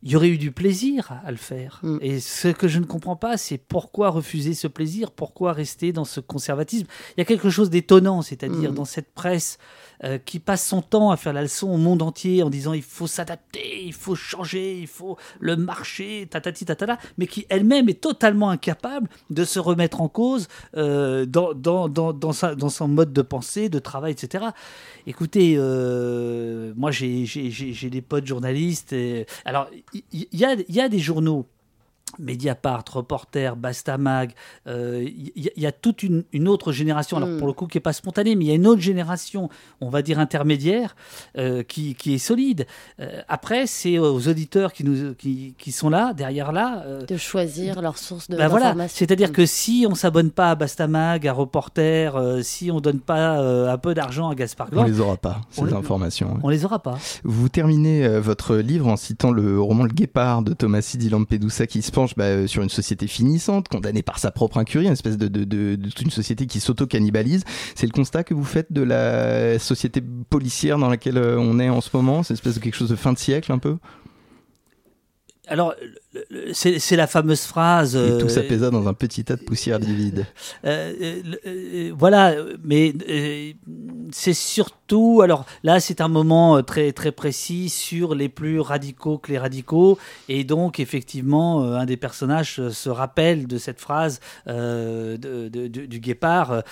[0.05, 1.81] il y aurait eu du plaisir à le faire.
[1.83, 1.99] Mm.
[2.03, 6.05] Et ce que je ne comprends pas, c'est pourquoi refuser ce plaisir, pourquoi rester dans
[6.05, 6.87] ce conservatisme?
[7.17, 8.75] Il y a quelque chose d'étonnant, c'est-à-dire mm.
[8.75, 9.59] dans cette presse
[10.05, 12.83] euh, qui passe son temps à faire la leçon au monde entier en disant il
[12.83, 18.01] faut s'adapter, il faut changer, il faut le marché, tatati tatata, mais qui elle-même est
[18.01, 22.89] totalement incapable de se remettre en cause euh, dans, dans, dans, dans, sa, dans son
[22.89, 24.47] mode de pensée, de travail, etc.
[25.07, 28.95] Écoutez, euh, moi j'ai des potes journalistes.
[29.45, 31.47] Alors, il y, y a des journaux
[32.19, 34.33] Mediapart, Reporter, Bastamag,
[34.67, 37.93] il euh, y, a toute une, autre génération, alors pour le coup qui n'est pas
[37.93, 39.49] spontanée, mais il y a une autre génération,
[39.81, 40.97] on va dire intermédiaire,
[41.39, 42.67] euh, qui, est solide.
[43.01, 46.85] Euh, après, c'est aux auditeurs qui, nous, qui, sont là, derrière là.
[47.07, 48.75] de choisir leur source de voilà.
[48.89, 53.79] C'est-à-dire que si on s'abonne pas à Bastamag, à Reporter, si on donne pas un
[53.79, 56.39] peu d'argent à Gaspard Gland, on les aura pas, ces informations.
[56.43, 56.99] On les aura pas.
[57.25, 61.83] Vous terminez votre livre en citant le roman Le Guépard de Thomas di Lampedusa qui
[61.83, 65.29] se bah, euh, sur une société finissante, condamnée par sa propre incurie, une espèce de,
[65.29, 67.45] de, une société qui s'auto-cannibalise.
[67.75, 71.69] C'est le constat que vous faites de la société policière dans laquelle euh, on est
[71.69, 72.23] en ce moment?
[72.23, 73.79] C'est une espèce de quelque chose de fin de siècle un peu?
[75.47, 75.75] Alors,
[76.53, 77.97] c'est la fameuse phrase.
[77.97, 80.27] Et tout s'apaisa euh, dans un petit tas de poussière livide.
[80.65, 82.95] Euh, euh, voilà, mais
[84.13, 85.21] c'est surtout.
[85.23, 89.99] Alors là, c'est un moment très très précis sur les plus radicaux que les radicaux,
[90.29, 95.17] et donc effectivement, un des personnages se rappelle de cette phrase de,
[95.59, 96.63] du guépard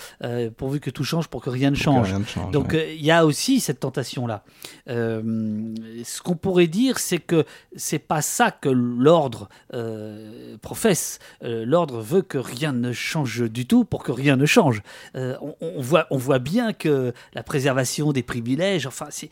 [0.57, 2.13] pourvu que tout change, pour que rien ne change.
[2.51, 4.43] donc il y a aussi cette tentation là.
[4.87, 9.32] ce qu'on pourrait dire, c'est que c'est pas ça que l'ordre
[9.73, 11.19] euh, professe.
[11.43, 14.81] Euh, l'ordre veut que rien ne change du tout pour que rien ne change.
[15.15, 19.29] Euh, on, voit, on voit bien que la préservation des privilèges, enfin, c'est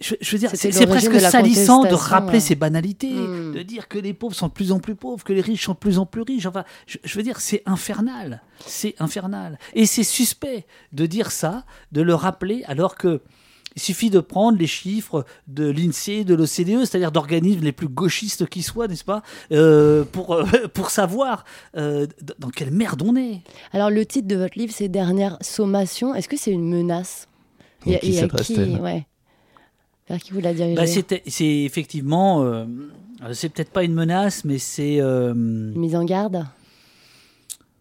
[0.00, 2.40] je, je veux dire, c'est presque salissant de rappeler ouais.
[2.40, 3.52] ces banalités, Mm.
[3.52, 5.72] de dire que les pauvres sont de plus en plus pauvres, que les riches sont
[5.72, 6.46] de plus en plus riches.
[6.46, 8.42] Enfin, je, je veux dire, c'est infernal.
[8.66, 9.58] C'est infernal.
[9.74, 13.22] Et c'est suspect de dire ça, de le rappeler, alors que
[13.76, 18.46] il suffit de prendre les chiffres de l'INSEE, de l'OCDE, c'est-à-dire d'organismes les plus gauchistes
[18.48, 21.44] qui soient, n'est-ce pas, euh, pour, euh, pour savoir
[21.76, 22.06] euh,
[22.38, 23.40] dans quelle merde on est.
[23.72, 26.14] Alors, le titre de votre livre, c'est Dernière sommation.
[26.14, 27.26] Est-ce que c'est une menace?
[27.86, 28.80] Et qui s'adresse-t-elle?
[28.80, 29.06] ouais.
[30.08, 30.76] Vers qui vous la dirigez?
[30.76, 32.66] Bah, c'était- c'est effectivement, euh,
[33.32, 35.00] c'est peut-être pas une menace, mais c'est.
[35.00, 36.46] euh, Une Mise en garde?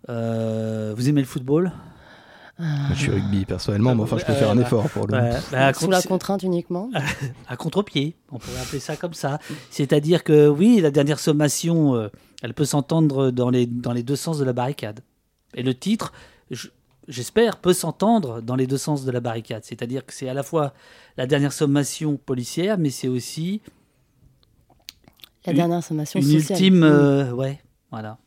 [0.10, 1.72] euh, vous aimez le football?
[2.94, 5.12] Je suis rugby personnellement, mais enfin, je peux faire un effort pour le.
[5.12, 6.90] Bah, bah, Sous la contrainte uniquement
[7.48, 9.40] à contre-pied, on pourrait appeler ça comme ça.
[9.70, 12.08] C'est-à-dire que oui, la dernière sommation, euh,
[12.42, 15.02] elle peut s'entendre dans les, dans les deux sens de la barricade.
[15.56, 16.14] Et le titre,
[16.52, 16.70] je-
[17.08, 19.64] j'espère, peut s'entendre dans les deux sens de la barricade.
[19.66, 20.74] C'est-à-dire que c'est à la fois
[21.18, 23.62] la dernière sommation policière, mais c'est aussi
[25.46, 26.58] La dernière sommation une sociale.
[26.60, 26.84] ultime...
[26.84, 27.60] Euh, ouais,
[27.92, 28.18] voilà.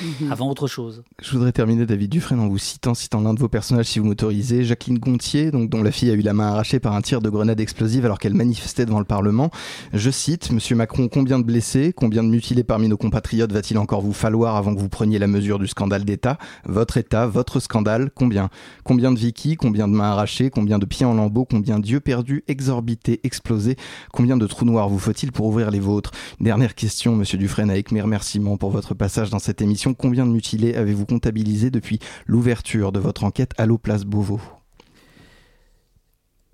[0.00, 0.32] Mhm.
[0.32, 1.02] Avant autre chose.
[1.20, 4.06] Je voudrais terminer, David Dufresne, en vous citant, citant l'un de vos personnages, si vous
[4.06, 7.20] m'autorisez, Jacqueline Gontier, donc, dont la fille a eu la main arrachée par un tir
[7.20, 9.50] de grenade explosive alors qu'elle manifestait devant le Parlement.
[9.92, 14.00] Je cite, Monsieur Macron, combien de blessés, combien de mutilés parmi nos compatriotes va-t-il encore
[14.00, 16.38] vous falloir avant que vous preniez la mesure du scandale d'État?
[16.66, 18.48] Votre État, votre scandale, combien?
[18.84, 22.44] Combien de Vicky, combien de mains arrachées, combien de pieds en lambeaux, combien d'yeux perdus,
[22.48, 23.76] exorbités, explosés
[24.12, 26.12] Combien de trous noirs vous faut-il pour ouvrir les vôtres?
[26.40, 29.81] Dernière question, Monsieur Dufresne, avec mes remerciements pour votre passage dans cette émission.
[29.90, 34.40] Combien de mutilés avez-vous comptabilisé depuis l'ouverture de votre enquête Allo Place Beauvau?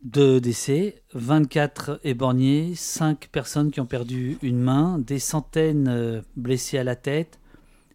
[0.03, 6.79] Deux décès, 24 éborgnés, 5 personnes qui ont perdu une main, des centaines euh, blessés
[6.79, 7.39] à la tête,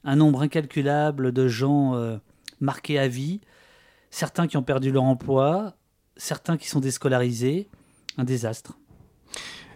[0.03, 2.17] un nombre incalculable de gens euh,
[2.59, 3.41] marqués à vie,
[4.11, 5.73] certains qui ont perdu leur emploi,
[6.15, 7.69] certains qui sont déscolarisés,
[8.17, 8.77] un désastre.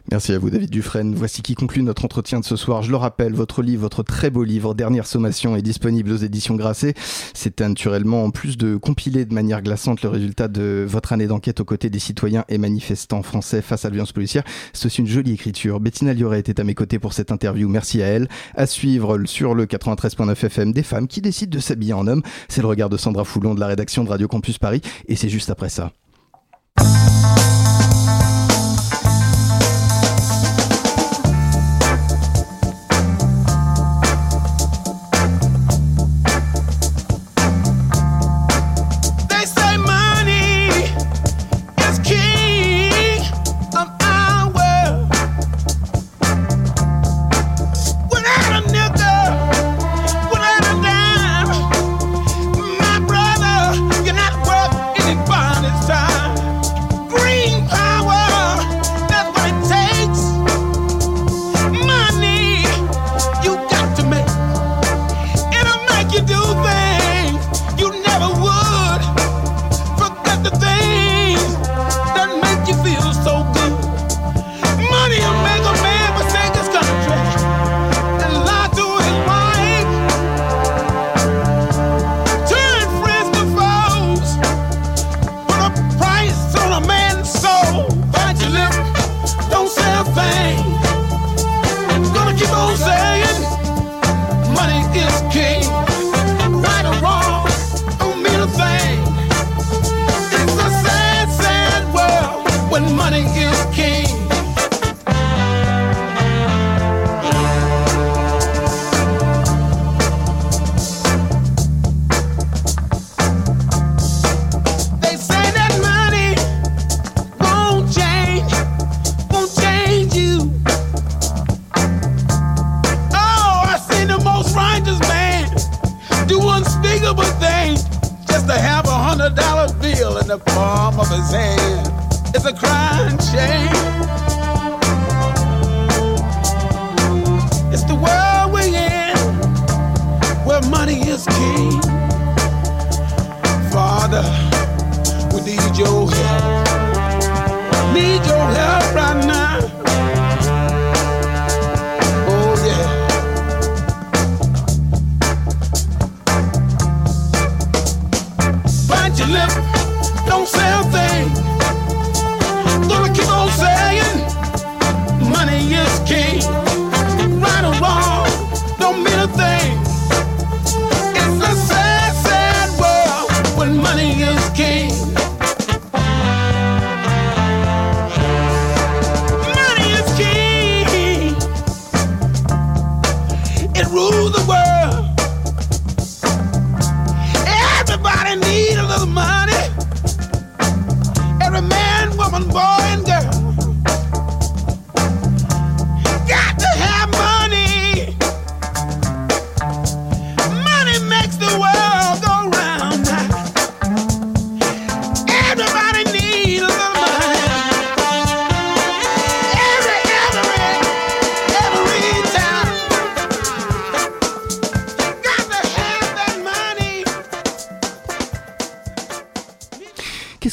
[0.09, 1.13] Merci à vous, David Dufresne.
[1.15, 2.81] Voici qui conclut notre entretien de ce soir.
[2.81, 6.55] Je le rappelle, votre livre, votre très beau livre, Dernière Sommation, est disponible aux éditions
[6.55, 6.93] Grasset.
[7.33, 11.59] C'est naturellement, en plus de compiler de manière glaçante le résultat de votre année d'enquête
[11.59, 15.33] aux côtés des citoyens et manifestants français face à la policière, c'est aussi une jolie
[15.33, 15.81] écriture.
[15.81, 17.67] Bettina Lioré était à mes côtés pour cette interview.
[17.67, 18.29] Merci à elle.
[18.55, 22.21] À suivre sur le 93.9 FM des femmes qui décident de s'habiller en homme.
[22.47, 24.79] C'est le regard de Sandra Foulon de la rédaction de Radio Campus Paris.
[25.09, 25.91] Et c'est juste après ça.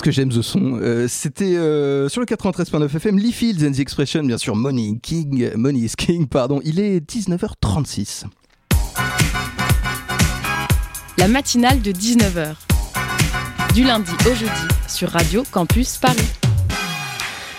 [0.05, 3.79] Que j'aime ce son Euh, C'était euh, sur le 93.9 FM, Lee Fields and the
[3.79, 6.61] Expression, bien sûr, Money King, Money is King, pardon.
[6.63, 8.25] Il est 19h36.
[11.17, 12.55] La matinale de 19h.
[13.73, 14.51] Du lundi au jeudi
[14.89, 16.21] sur Radio Campus Paris.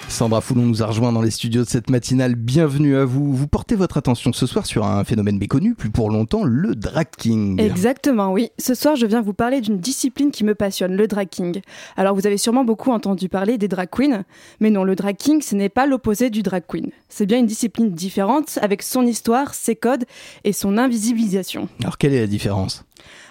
[0.08, 2.36] Sandra Foulon nous a rejoint dans les studios de cette matinale.
[2.36, 3.34] Bienvenue à vous.
[3.34, 7.08] Vous portez votre attention ce soir sur un phénomène méconnu, plus pour longtemps, le drag
[7.18, 7.60] king.
[7.60, 8.50] Exactement, oui.
[8.58, 11.62] Ce soir, je viens vous parler d'une discipline qui me passionne, le drag king.
[11.98, 14.24] Alors, vous avez sûrement beaucoup entendu parler des drag queens,
[14.62, 16.92] mais non, le drag king, ce n'est pas l'opposé du drag queen.
[17.10, 20.06] C'est bien une discipline différente, avec son histoire, ses codes
[20.46, 21.68] et son invisibilisation.
[21.82, 22.86] Alors, quelle est la différence?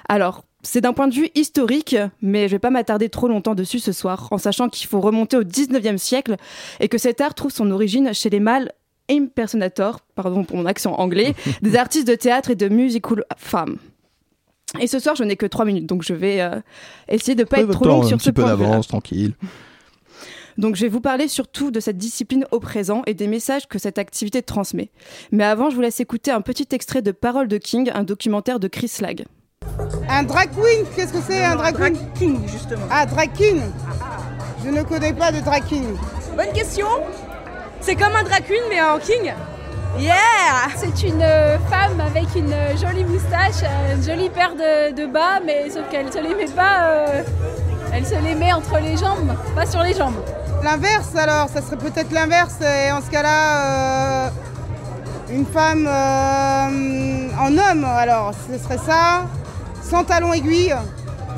[0.08, 3.78] Alors, c'est d'un point de vue historique, mais je vais pas m'attarder trop longtemps dessus
[3.78, 6.36] ce soir, en sachant qu'il faut remonter au 19e siècle
[6.80, 8.72] et que cet art trouve son origine chez les mâles
[9.10, 13.76] impersonators, pardon pour mon accent anglais, des artistes de théâtre et de musical femmes.
[14.80, 16.58] Et ce soir, je n'ai que 3 minutes, donc je vais euh,
[17.08, 18.56] essayer de ne pas être trop longue temps, sur un ce petit peu point de
[18.56, 18.70] vue-là.
[18.70, 19.34] d'avance, tranquille.
[20.56, 23.78] Donc je vais vous parler surtout de cette discipline au présent et des messages que
[23.78, 24.90] cette activité transmet.
[25.32, 28.60] Mais avant, je vous laisse écouter un petit extrait de Parole de King, un documentaire
[28.60, 29.24] de Chris Lag.
[30.09, 32.86] Un drag queen, qu'est-ce que c'est un drag queen king, justement.
[32.90, 33.61] Ah, drag king
[34.64, 35.96] Je ne connais pas de drag king.
[36.36, 36.86] Bonne question.
[37.80, 39.32] C'est comme un drag queen mais en king.
[39.98, 40.11] Yeah
[40.76, 43.62] C'est une euh, femme avec une euh, jolie moustache,
[43.94, 47.22] une jolie paire de, de bas, mais sauf qu'elle se les met pas, euh,
[47.92, 50.16] elle se les met entre les jambes, pas sur les jambes.
[50.64, 52.57] L'inverse alors, ça serait peut-être l'inverse.
[52.62, 54.28] Et en ce cas-là, euh,
[55.30, 59.26] une femme euh, en homme, alors ce serait ça,
[59.85, 60.74] sans talons aiguilles.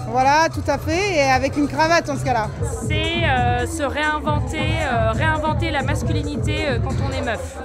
[0.09, 2.49] Voilà, tout à fait, et avec une cravate en ce cas-là.
[2.89, 7.59] c'est euh, se réinventer, euh, réinventer la masculinité euh, quand on est meuf.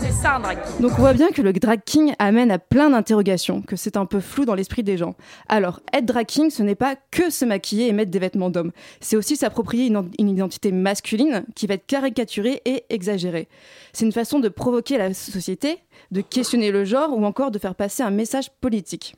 [0.00, 0.82] C'est ça un drag king.
[0.82, 4.06] Donc on voit bien que le drag king amène à plein d'interrogations, que c'est un
[4.06, 5.14] peu flou dans l'esprit des gens.
[5.48, 8.72] Alors, être drag king, ce n'est pas que se maquiller et mettre des vêtements d'homme.
[9.00, 13.48] C'est aussi s'approprier une, une identité masculine qui va être caricaturée et exagérée.
[13.92, 15.78] C'est une façon de provoquer la société,
[16.10, 19.14] de questionner le genre ou encore de faire passer un message politique.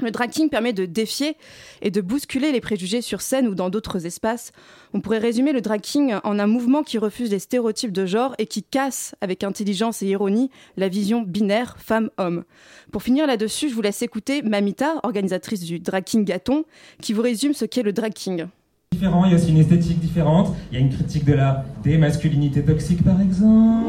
[0.00, 1.36] Le drag king permet de défier
[1.80, 4.52] et de bousculer les préjugés sur scène ou dans d'autres espaces.
[4.92, 8.34] On pourrait résumer le drag king en un mouvement qui refuse les stéréotypes de genre
[8.38, 12.44] et qui casse avec intelligence et ironie la vision binaire femme-homme.
[12.92, 16.64] Pour finir là-dessus, je vous laisse écouter Mamita, organisatrice du drag king Gâton,
[17.00, 18.46] qui vous résume ce qu'est le drag king.
[18.92, 21.64] différent, il y a aussi une esthétique différente, il y a une critique de la
[21.82, 23.86] démasculinité toxique par exemple.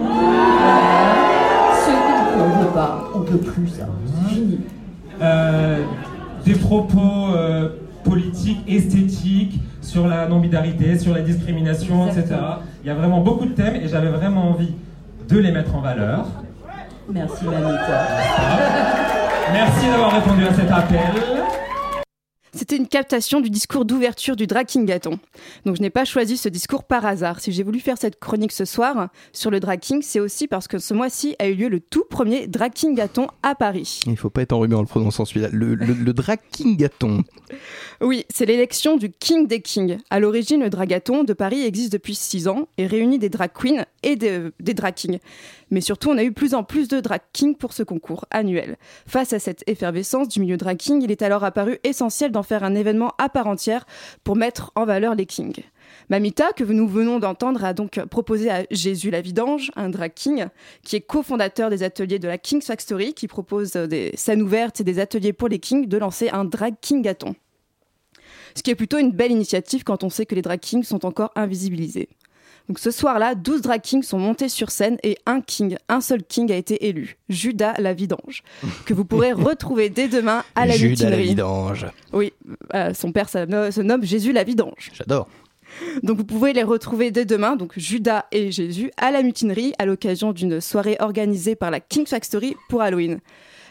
[2.39, 3.89] On veut pas, on peut plus ça.
[4.05, 4.59] C'est fini.
[5.21, 5.83] Euh,
[6.45, 7.69] des propos euh,
[8.03, 12.35] politiques, esthétiques, sur la non-binarité, sur la discrimination, etc.
[12.83, 14.73] Il y a vraiment beaucoup de thèmes et j'avais vraiment envie
[15.29, 16.25] de les mettre en valeur.
[17.09, 18.07] Merci Mamita.
[19.53, 20.99] Merci d'avoir répondu à cet appel.
[22.57, 25.19] C'était une captation du discours d'ouverture du Drag King Gâton.
[25.67, 27.39] Donc je n'ai pas choisi ce discours par hasard.
[27.39, 30.67] Si j'ai voulu faire cette chronique ce soir sur le Drag King, c'est aussi parce
[30.67, 34.01] que ce mois-ci a eu lieu le tout premier Drag King Gâton à Paris.
[34.07, 35.49] Il faut pas être enrhumé en le prononçant celui-là.
[35.51, 36.13] Le, le, le.
[38.01, 39.97] Oui, c'est l'élection du King des Kings.
[40.09, 43.85] À l'origine, le Dragathon de Paris existe depuis 6 ans et réunit des drag queens
[44.01, 45.19] et des, des drag kings.
[45.69, 48.77] Mais surtout, on a eu plus en plus de drag kings pour ce concours annuel.
[49.05, 52.63] Face à cette effervescence du milieu drag king, il est alors apparu essentiel d'en faire
[52.63, 53.85] un événement à part entière
[54.23, 55.63] pour mettre en valeur les kings.
[56.09, 60.47] Mamita, que nous venons d'entendre, a donc proposé à Jésus la Vidange, un drag king,
[60.83, 64.83] qui est cofondateur des ateliers de la King's Factory, qui propose des scènes ouvertes et
[64.83, 67.35] des ateliers pour les kings, de lancer un drag king gâton.
[68.55, 71.05] Ce qui est plutôt une belle initiative quand on sait que les drag kings sont
[71.05, 72.09] encore invisibilisés.
[72.67, 76.23] Donc ce soir-là, 12 drag kings sont montés sur scène et un king, un seul
[76.23, 78.43] king a été élu, Judas la Vidange,
[78.85, 81.29] que vous pourrez retrouver dès demain à la Judas la mutinerie.
[81.29, 81.85] vidange.
[82.11, 82.33] Oui,
[82.73, 84.91] euh, son père ça se nomme Jésus la Vidange.
[84.93, 85.27] J'adore.
[86.03, 89.85] Donc vous pouvez les retrouver dès demain, donc Judas et Jésus, à la mutinerie à
[89.85, 93.19] l'occasion d'une soirée organisée par la King Factory pour Halloween.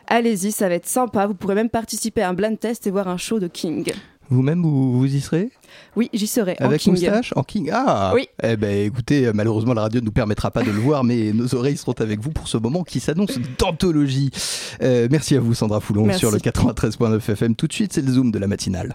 [0.09, 1.27] Allez-y, ça va être sympa.
[1.27, 3.93] Vous pourrez même participer à un blind test et voir un show de King.
[4.29, 5.51] Vous-même, vous, vous y serez?
[5.95, 6.57] Oui, j'y serai.
[6.61, 6.93] en Avec King.
[6.95, 8.29] moustache En king Ah Oui.
[8.43, 11.55] Eh ben écoutez, malheureusement la radio ne nous permettra pas de le voir, mais nos
[11.55, 14.31] oreilles seront avec vous pour ce moment qui s'annonce d'anthologie.
[14.83, 16.20] Euh, merci à vous Sandra Foulon Merci.
[16.20, 17.55] sur le 93.9 FM.
[17.55, 18.95] Tout de suite, c'est le zoom de la matinale.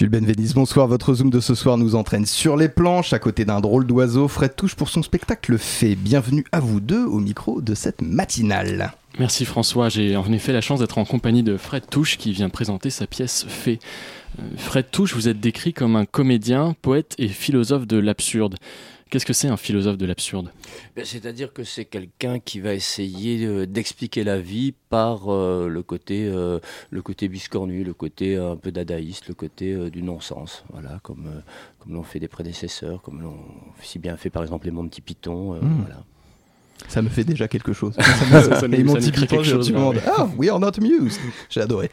[0.00, 0.88] Jules Benveniste, bonsoir.
[0.88, 4.28] Votre Zoom de ce soir nous entraîne sur les planches, à côté d'un drôle d'oiseau.
[4.28, 5.94] Fred Touche pour son spectacle fait.
[5.94, 8.94] Bienvenue à vous deux au micro de cette matinale.
[9.18, 12.48] Merci François, j'ai en effet la chance d'être en compagnie de Fred Touche qui vient
[12.48, 13.78] présenter sa pièce Fait.
[14.38, 18.56] Euh, Fred Touche, vous êtes décrit comme un comédien, poète et philosophe de l'absurde.
[19.10, 20.52] Qu'est-ce que c'est un philosophe de l'absurde?
[20.94, 25.82] Ben, C'est-à-dire que c'est quelqu'un qui va essayer euh, d'expliquer la vie par euh, le
[25.82, 30.64] côté, euh, le côté biscornu, le côté un peu dadaïste, le côté du non-sens.
[30.72, 31.42] Voilà, comme,
[31.80, 33.36] comme l'ont fait des prédécesseurs, comme l'ont
[33.82, 35.54] si bien fait par exemple les Monty Python.
[35.54, 35.80] euh, Mm.
[35.80, 36.04] voilà.
[36.88, 37.94] Ça me fait déjà quelque chose.
[37.98, 40.00] Ça- nous- Et mon petit quelque chose, ouais, monde.
[40.06, 41.20] Ah, we are not amused.
[41.48, 41.90] J'ai adoré.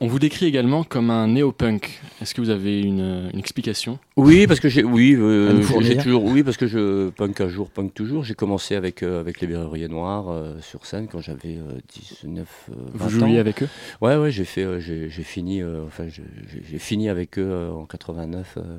[0.00, 2.00] On vous décrit également comme un néo-punk.
[2.20, 3.98] Est-ce que vous avez une, une explication?
[4.16, 7.70] Oui, parce que j'ai, oui, euh, j'ai- toujours, oui, parce que je punk un jour,
[7.70, 8.24] punk toujours.
[8.24, 11.78] J'ai commencé avec euh, avec les Berruriers Noirs euh, sur scène quand j'avais euh,
[12.22, 13.40] 19, euh, Vous 20 jouiez ans.
[13.40, 13.68] avec eux?
[14.00, 17.84] Ouais, ouais, j'ai fait, euh, j'ai, fini, euh, enfin, j'ai, fini avec eux euh, en
[17.84, 18.78] 89 euh, euh,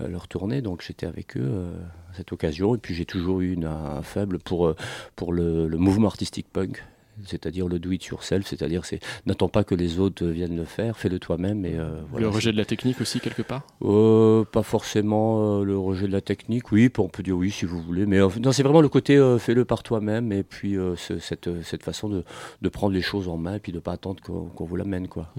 [0.00, 1.72] leur tournée, donc j'étais avec eux euh,
[2.12, 2.74] à cette occasion.
[2.74, 4.76] Et puis j'ai toujours eu une, un faible pour euh,
[5.16, 6.82] pour le, le mouvement artistique punk.
[7.26, 10.98] C'est-à-dire le do it yourself, c'est-à-dire c'est n'attends pas que les autres viennent le faire,
[10.98, 12.26] fais-le toi-même et euh, voilà.
[12.26, 13.62] Le rejet de la technique aussi quelque part?
[13.82, 17.66] Euh, pas forcément euh, le rejet de la technique, oui, on peut dire oui si
[17.66, 20.76] vous voulez, mais euh, non, c'est vraiment le côté euh, fais-le par toi-même et puis
[20.76, 22.24] euh, ce- cette, cette façon de,
[22.62, 25.06] de prendre les choses en main et puis de pas attendre qu'on qu'on vous l'amène
[25.06, 25.32] quoi.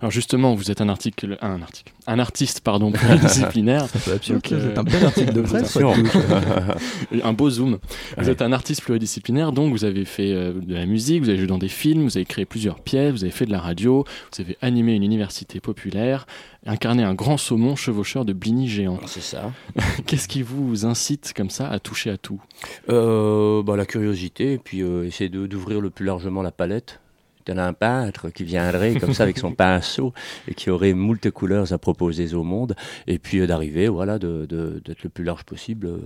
[0.00, 3.86] Alors justement, vous êtes un article, un article, un artiste pardon pluridisciplinaire.
[4.28, 5.76] Donc, c'est un bel article de presse,
[7.22, 7.78] un beau zoom.
[8.16, 8.30] Vous Ouais.
[8.30, 11.46] êtes un artiste pluridisciplinaire, donc vous avez fait euh, de la musique, vous avez joué
[11.46, 14.04] dans des films, vous avez créé plusieurs pièces, vous avez fait de la radio,
[14.34, 16.26] vous avez animé une université populaire,
[16.66, 18.98] incarné un grand saumon chevaucheur de Bligny géant.
[19.06, 19.52] C'est ça.
[20.06, 22.40] Qu'est-ce qui vous incite comme ça à toucher à tout?
[22.88, 27.00] Euh, bah, la curiosité et puis euh, essayer d'ouvrir le plus largement la palette.
[27.44, 30.12] Tel un peintre qui viendrait comme ça avec son pinceau
[30.48, 32.74] et qui aurait moult couleurs à proposer au monde
[33.06, 35.86] et puis euh, d'arriver voilà de- de- d'être le plus large possible.
[35.88, 35.98] euh,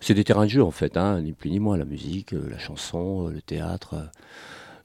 [0.00, 2.48] c'est des terrains de jeu en fait, hein, ni plus ni moins la musique, euh,
[2.50, 3.94] la chanson, le théâtre,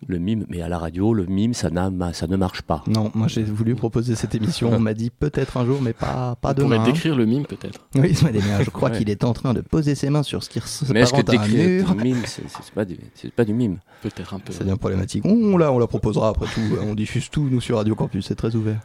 [0.07, 0.45] le mime.
[0.49, 1.69] Mais à la radio, le mime ça,
[2.13, 2.83] ça ne marche pas.
[2.87, 4.71] Non, moi j'ai voulu proposer cette émission.
[4.73, 6.83] On m'a dit peut-être un jour, mais pas, pas On pourrait demain.
[6.85, 7.81] décrire le mime peut-être.
[7.95, 8.97] Oui, je crois Ouais.
[8.97, 10.59] qu'il est en train de poser ses mains sur ce qui
[10.93, 11.95] Mais est-ce que un décrire mur.
[11.95, 14.53] du mime, c'est c'est pas, du- c'est pas du mime Peut-être un peu.
[14.53, 15.25] Ça devient problématique.
[15.25, 16.61] On, la, on la proposera après tout.
[16.81, 18.25] On diffuse tout, nous, sur Radio Campus.
[18.27, 18.79] C'est très ouvert.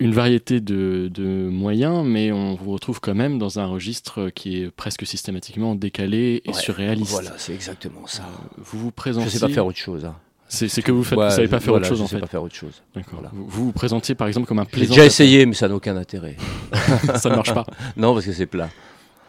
[0.00, 4.62] Une variété de, de moyens, mais on vous retrouve quand même dans un registre qui
[4.62, 7.12] est presque systématiquement décalé et Ouais, surréaliste.
[7.12, 8.24] Voilà, c'est exactement ça.
[8.58, 9.30] Vous vous présentiez.
[9.30, 10.04] Je sais pas faire autre chose.
[10.04, 10.16] hein.
[10.48, 12.16] C'est que vous faites, Ouais, vous savez pas faire voilà, autre chose je en sais
[12.16, 12.20] fait.
[12.20, 12.82] pas faire autre chose.
[13.12, 13.30] Voilà.
[13.32, 14.94] Vous, vous vous présentiez par exemple comme un J'ai plaisant.
[14.94, 16.36] déjà essayé, mais ça n'a aucun intérêt.
[17.16, 17.66] Ça ne marche pas.
[17.96, 18.68] Non, parce que c'est plat.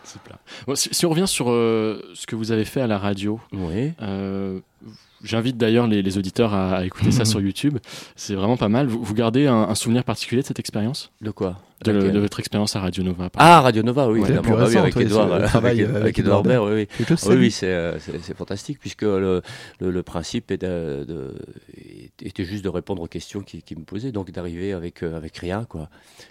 [0.04, 0.38] C'est plat.
[0.68, 3.40] Bon, si, si on revient sur euh, ce que vous avez fait à la radio,
[3.52, 3.92] Oui.
[4.02, 4.60] euh,
[5.24, 7.78] j'invite d'ailleurs les, les auditeurs à, à écouter ça sur YouTube.
[8.16, 8.88] C'est vraiment pas mal.
[8.88, 11.12] Vous, vous gardez un, un souvenir particulier de cette expérience?
[11.22, 11.58] De quoi?
[11.86, 13.30] De, de votre expérience à Radio Nova.
[13.38, 14.50] Ah, Radio Nova, oui, Ouais, évidemment.
[14.50, 17.16] Bah oui, récente, avec Edouard, euh, travail, avec, euh, avec Edouard Edouard Baird, oui, oui.
[17.28, 19.42] Oui, oui, c'est, euh, c'est, c'est fantastique, puisque le,
[19.80, 21.36] le, le principe est de- de-
[22.22, 25.38] était juste de répondre aux questions qui, qui me posaient, donc d'arriver avec, euh, avec
[25.38, 25.90] rien, quoi.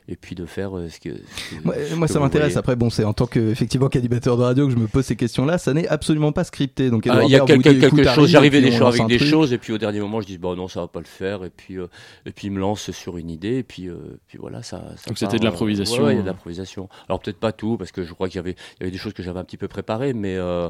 [0.09, 1.11] Et puis de faire euh, ce que.
[1.11, 2.49] ce que- Moi, ce moi, que ça m'intéresse.
[2.49, 2.59] voyez.
[2.59, 5.17] Après, bon, c'est en tant que effectivement qu'animateur de radio que je me pose ces
[5.17, 5.59] questions-là.
[5.59, 6.91] Ça n'est absolument pas scripté.
[6.91, 9.19] Donc, Ah, Il y a Baird quelque, quelque chose, arrive, j'arrivais des choses avec des
[9.25, 11.45] choses, et puis au dernier moment, je dis, bon, non, ça va pas le faire,
[11.45, 11.87] et puis, euh,
[12.27, 13.95] et puis il me lance sur une idée, et puis, euh,
[14.27, 14.83] puis voilà, ça.
[14.97, 16.89] ça Donc c'était part, de l'improvisation, ouais, il y a de l'improvisation.
[17.09, 18.99] Alors peut-être pas tout, parce que je crois qu'il y avait, il y avait des
[18.99, 20.69] choses que j'avais un petit peu préparées, mais euh,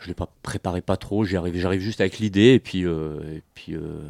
[0.00, 1.24] je l'ai pas préparé pas trop.
[1.24, 4.00] J'y arrive, j'arrive juste avec l'idée, et puis, euh, et puis, euh,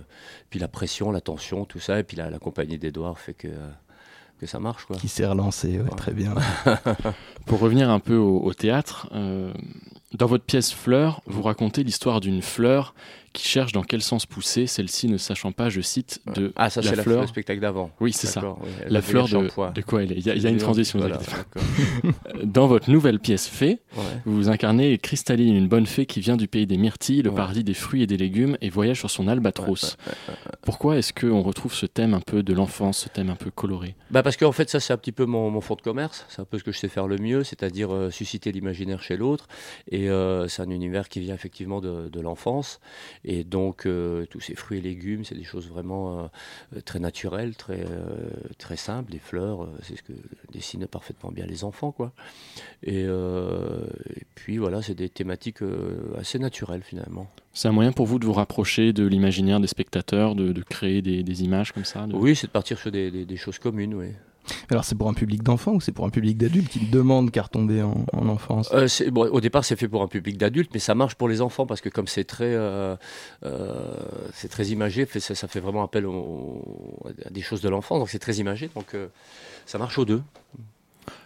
[0.51, 3.49] puis la pression, la tension, tout ça, et puis la, la compagnie d'Edouard fait que.
[4.40, 4.97] que ça marche quoi.
[4.97, 6.34] Qui s'est relancé, ouais, très bien.
[7.47, 9.53] Pour revenir un peu au, au théâtre, euh,
[10.15, 12.95] dans votre pièce Fleur, vous racontez l'histoire d'une fleur
[13.33, 16.81] qui cherche dans quel sens pousser, celle-ci ne sachant pas, je cite, de Ah, ça,
[16.83, 17.21] la c'est la- fleur.
[17.23, 17.91] le spectacle d'avant.
[17.99, 18.41] Oui, c'est ça.
[18.61, 20.59] Oui, La fleur de, de quoi elle est Il y a, il y a une
[20.59, 21.01] transition.
[21.01, 21.19] voilà.
[22.45, 24.03] Dans votre nouvelle pièce Fée, Ouais.
[24.25, 27.37] vous incarnez Cristalline, une bonne fée qui vient du pays des myrtilles, le Ouais.
[27.37, 29.97] paradis des fruits et des légumes, et voyage sur son albatros.
[30.07, 30.15] Ouais.
[30.62, 33.97] Pourquoi est-ce qu'on retrouve ce thème un peu de l'enfance, ce thème un peu coloré?
[34.12, 36.41] Bah parce qu'en fait ça c'est un petit peu mon, mon fond de commerce, c'est
[36.41, 39.49] un peu ce que je sais faire le mieux, c'est-à-dire euh, susciter l'imaginaire chez l'autre.
[39.91, 42.80] Et euh, c'est un univers qui vient effectivement de, de l'enfance.
[43.24, 46.30] Et donc euh, tous ces fruits et légumes, c'est des choses vraiment
[46.74, 47.84] euh, très naturelles, très,
[48.59, 49.12] très simples.
[49.12, 50.12] Les fleurs, c'est ce que
[50.52, 51.92] dessinent parfaitement bien les enfants.
[51.92, 52.12] quoi.
[52.82, 55.61] Et, et puis voilà, c'est des thématiques
[56.18, 57.28] assez naturelles finalement.
[57.52, 61.02] C'est un moyen pour vous de vous rapprocher de l'imaginaire des spectateurs, de, de créer
[61.02, 63.59] des, des images comme ça de- Oui, c'est de partir sur des, des- des choses
[63.59, 64.09] communes, oui.
[64.70, 67.42] Alors c'est pour un public d'enfants ou c'est pour un public d'adultes qui demande qu'à
[67.42, 68.70] retomber en, en enfance?
[68.72, 71.66] Euh, au départ, c'est fait pour un public d'adultes, mais ça marche pour les enfants
[71.66, 72.97] parce que comme c'est très, euh,
[73.45, 73.95] euh,
[74.51, 76.07] très imagé, ça, fait vraiment appel
[77.24, 78.97] à des choses de l'enfance, donc c'est très imagé, donc
[79.66, 80.22] ça marche aux deux.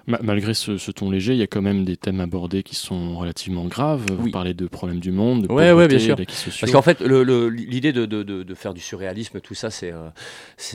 [0.08, 2.74] Ma- malgré ce, ce ton léger, il y a quand même des thèmes abordés qui
[2.74, 4.06] sont relativement graves.
[4.10, 6.16] Vous parlez de problèmes du monde, de Ouais, ouais, bien sûr.
[6.16, 10.08] Parce qu'en fait, l'idée de, de- de- de faire du surréalisme, tout ça, c'est euh,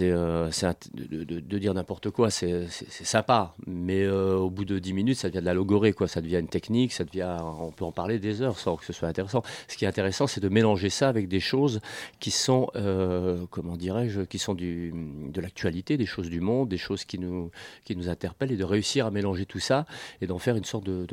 [0.01, 0.49] euh,
[0.93, 3.55] de, dire n'importe quoi, c'est sympa.
[3.65, 6.07] Mais euh, au bout de 10 minutes, ça devient de la logorée, quoi.
[6.07, 8.93] Ça devient une technique, ça devient, on peut en parler des heures sans que ce
[8.93, 9.41] soit intéressant.
[9.67, 11.79] Ce qui est intéressant, c'est de mélanger ça avec des choses
[12.19, 14.93] qui sont, euh, comment dirais-je, qui sont du,
[15.29, 17.49] de l'actualité, des choses du monde, des choses qui nous,
[17.83, 19.85] qui nous interpellent, et de réussir à mélanger tout ça
[20.21, 21.07] et d'en faire une sorte de,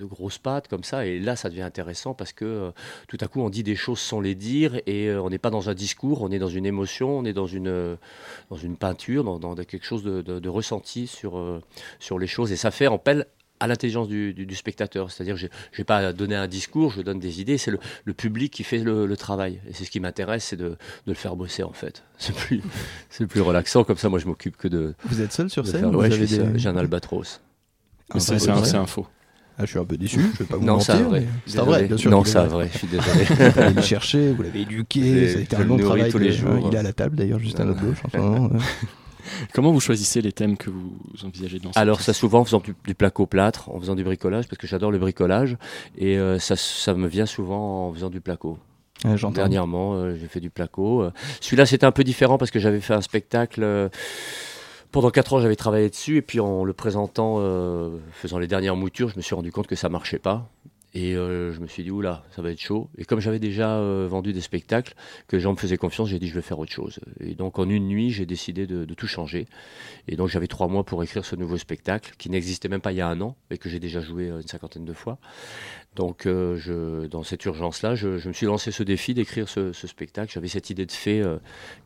[0.00, 1.06] grosse pâte comme ça.
[1.06, 2.70] Et là, ça devient intéressant parce que euh,
[3.08, 5.50] tout à coup, on dit des choses sans les dire et euh, on n'est pas
[5.50, 7.96] dans un discours, on est dans une émotion, on est dans une, euh,
[8.50, 11.60] dans une peinture, dans, quelque chose de, ressenti sur,
[11.98, 12.50] sur les choses.
[12.50, 13.26] Et ça fait appel
[13.60, 15.10] à l'intelligence du, du- du spectateur.
[15.10, 15.46] C'est-à-dire que je
[15.78, 18.64] n'ai pas à donner un discours, je donne des idées, c'est le, le public qui
[18.64, 19.60] fait le, le travail.
[19.68, 22.02] Et c'est ce qui m'intéresse, c'est de, de le faire bosser en fait.
[22.18, 22.60] C'est plus,
[23.28, 24.94] plus relaxant, comme ça moi je m'occupe que de...
[25.04, 26.26] Vous êtes seul sur scène faire- ou Ouais, des-.
[26.56, 27.40] J'ai un albatros.
[28.10, 29.06] Vrai- c'est un, faux.
[29.58, 30.94] Ah, je suis un peu déçu, je vais pas vous Non, mentir.
[30.96, 31.20] c'est un vrai.
[31.20, 32.10] mais C'est un vrai, bien sûr.
[32.10, 33.24] Non, c'est un vrai, je suis désolé.
[33.24, 36.10] Vous allez le chercher, vous l'avez éduqué, ça a été un long travail.
[36.10, 36.66] tous les jours.
[36.70, 38.48] Il est à la table d'ailleurs, juste à notre gauche en ce moment.
[38.48, 38.58] ouais.
[39.52, 40.92] Comment vous choisissez les thèmes que vous
[41.24, 44.46] envisagez dans Alors ça souvent en faisant du, du placo plâtre, en faisant du bricolage,
[44.48, 45.56] parce que j'adore le bricolage,
[45.96, 48.58] et euh, ça, ça me vient souvent en faisant du placo.
[49.04, 49.30] J'entends.
[49.32, 51.02] Dernièrement, euh, j'ai fait du placo.
[51.02, 53.62] Euh, Celui-là, c'était un peu différent parce que j'avais fait un spectacle.
[53.62, 53.88] euh,
[54.92, 58.76] pendant 4 ans, j'avais travaillé dessus, et puis en le présentant, euh, faisant les dernières
[58.76, 60.48] moutures, je me suis rendu compte que ça marchait pas.
[60.92, 62.90] Et euh, je me suis dit, oula, ça va être chaud.
[62.98, 64.94] Et comme j'avais déjà euh, vendu des spectacles,
[65.28, 66.98] que les gens me faisaient confiance, j'ai dit, je vais faire autre chose.
[67.20, 69.46] Et donc en une nuit, j'ai décidé de, de tout changer.
[70.08, 72.96] Et donc j'avais trois mois pour écrire ce nouveau spectacle, qui n'existait même pas il
[72.96, 75.18] y a un an, et que j'ai déjà joué euh, une cinquantaine de fois.
[75.96, 79.72] Donc euh, je, dans cette urgence-là, je, je me suis lancé ce défi d'écrire ce,
[79.72, 80.30] ce spectacle.
[80.32, 81.38] J'avais cette idée de fée euh,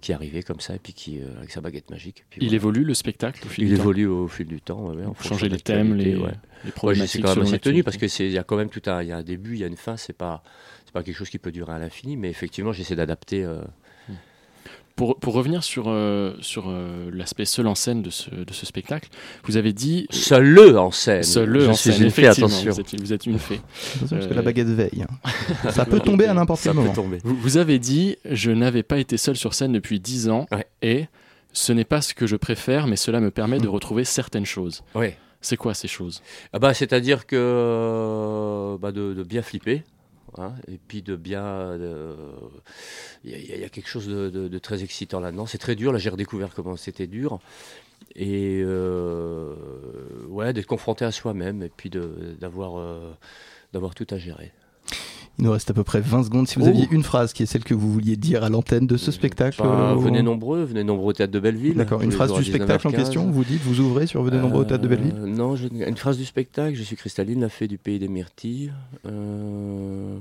[0.02, 2.24] qui arrivait comme ça, et puis qui, euh, avec sa baguette magique.
[2.28, 2.56] Puis Il voilà.
[2.56, 4.88] évolue le spectacle au fil Il du temps évolue au fil du temps.
[4.90, 6.20] ouais, ouais, en de les thèmes, les- ouais.
[6.20, 8.56] les Ouais, j'essaie problématiques quand même assez tenu parce que c'est il y a quand
[8.56, 9.96] même tout un il y a un début, il y a une fin.
[9.96, 10.42] C'est pas
[10.84, 13.42] c'est pas quelque chose qui peut durer à l'infini, mais effectivement j'essaie d'adapter.
[14.94, 18.52] Euh, Pour, pour revenir sur, euh, sur euh, l'aspect seul en scène de ce, de
[18.52, 19.08] ce spectacle,
[19.44, 20.06] vous avez dit...
[20.10, 21.22] Seul en scène.
[21.22, 22.70] Seul Je en suis scène, une fée, attention.
[22.72, 23.60] Vous êtes, vous êtes une fée.
[23.96, 25.04] Attention, parce que Euh, la baguette veille.
[25.24, 25.70] hein.
[25.70, 26.92] Ça peut tomber à n'importe quel moment.
[26.92, 27.18] tomber.
[27.24, 30.46] Vous, vous avez dit, je n'avais pas été seul sur scène depuis 10 ans,
[30.82, 31.06] et
[31.52, 34.82] ce n'est pas ce que je préfère, mais cela me permet de retrouver certaines choses.
[34.94, 35.16] Ouais.
[35.40, 36.22] C'est quoi ces choses?
[36.54, 39.82] Ah bah, c'est-à-dire que euh, bah, de, de bien flipper.
[40.38, 41.44] Hein, et puis de bien.
[41.44, 42.14] euh,
[43.24, 45.46] Il y, a- quelque chose de, très excitant là-dedans.
[45.46, 45.92] C'est très dur.
[45.92, 47.40] Là, j'ai redécouvert comment c'était dur.
[48.16, 49.54] Et euh,
[50.28, 53.12] ouais, d'être confronté à soi-même et puis d'avoir euh,
[53.72, 54.52] d'avoir tout à gérer.
[55.38, 56.46] Il nous reste à peu près 20 secondes.
[56.46, 56.68] Si vous Oh.
[56.68, 59.60] aviez une phrase qui est celle que vous vouliez dire à l'antenne de ce spectacle.
[59.62, 61.74] Bah, euh, venez nombreux, venez nombreux au théâtre de Belleville.
[61.74, 62.96] D'accord, une phrase du spectacle en 19h15.
[63.04, 65.14] question, vous dites, vous ouvrez sur Venez nombreux au théâtre de Belleville?
[65.16, 66.76] Euh, Non, je- une phrase du spectacle.
[66.76, 68.72] Je suis Cristalline, la fée du pays des myrtilles.
[69.06, 70.16] Euh,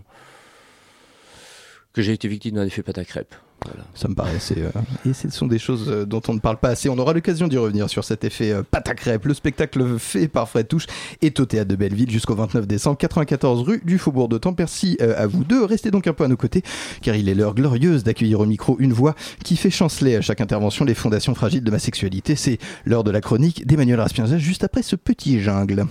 [1.94, 3.36] que j'ai été victime d'un effet pâte à crêpes.
[3.66, 3.84] Voilà.
[3.96, 4.56] Ça me paraissait.
[4.58, 4.70] euh,
[5.10, 6.90] Et ce sont des choses euh, dont on ne parle pas assez.
[6.90, 9.26] On aura l'occasion d'y revenir sur cet effet euh, pâte à crêpes.
[9.26, 10.86] Le spectacle fait par Fred Touche
[11.22, 14.54] est au théâtre de Belleville jusqu'au 29 décembre, 94 rue du Faubourg de Temps.
[14.58, 15.64] Merci euh, à vous deux.
[15.64, 16.62] Restez donc un peu à nos côtés,
[17.02, 20.42] car il est l'heure glorieuse d'accueillir au micro une voix qui fait chanceler à chaque
[20.42, 22.36] intervention les fondations fragiles de ma sexualité.
[22.36, 25.86] C'est l'heure de la chronique d'Emmanuel Raspienza juste après ce petit jungle.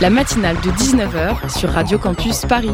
[0.00, 2.70] La matinale de 19h sur Radio Campus Paris.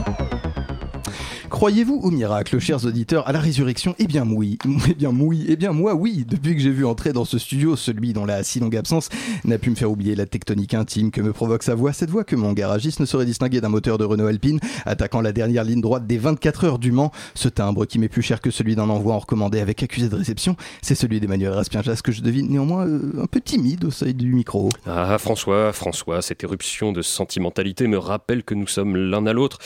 [1.54, 3.94] Croyez-vous au miracle, chers auditeurs, à la résurrection?
[4.00, 4.58] Eh bien oui,
[4.90, 6.26] eh bien oui, eh bien moi oui.
[6.28, 9.08] Depuis que j'ai vu entrer dans ce studio celui dont la si longue absence
[9.44, 12.24] n'a pu me faire oublier la tectonique intime que me provoque sa voix, cette voix
[12.24, 15.80] que mon garagiste ne saurait distinguer d'un moteur de Renault Alpine, attaquant la dernière ligne
[15.80, 18.88] droite des 24 heures du Mans, ce timbre qui m'est plus cher que celui d'un
[18.90, 22.88] envoi en recommandé avec accusé de réception, c'est celui d'Emmanuel Raspienjas que je devine néanmoins
[22.88, 24.70] euh, un peu timide au seuil du micro.
[24.88, 29.58] Ah, François, François, cette éruption de sentimentalité me rappelle que nous sommes l'un à l'autre.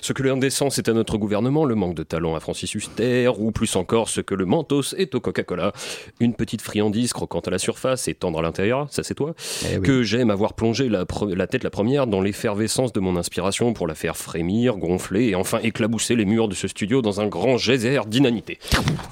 [0.00, 3.50] Ce que l'indécence est à notre gouvernement, le manque de talent à Francis Huster, ou
[3.50, 5.72] plus encore ce que le mentos est au Coca-Cola.
[6.20, 9.34] Une petite friandise croquante à la surface et tendre à l'intérieur, ça c'est toi,
[9.70, 11.04] Eh que j'aime avoir plongé la,
[11.46, 15.58] tête la première dans l'effervescence de mon inspiration pour la faire frémir, gonfler et enfin
[15.62, 18.58] éclabousser les murs de ce studio dans un grand geyser d'inanité.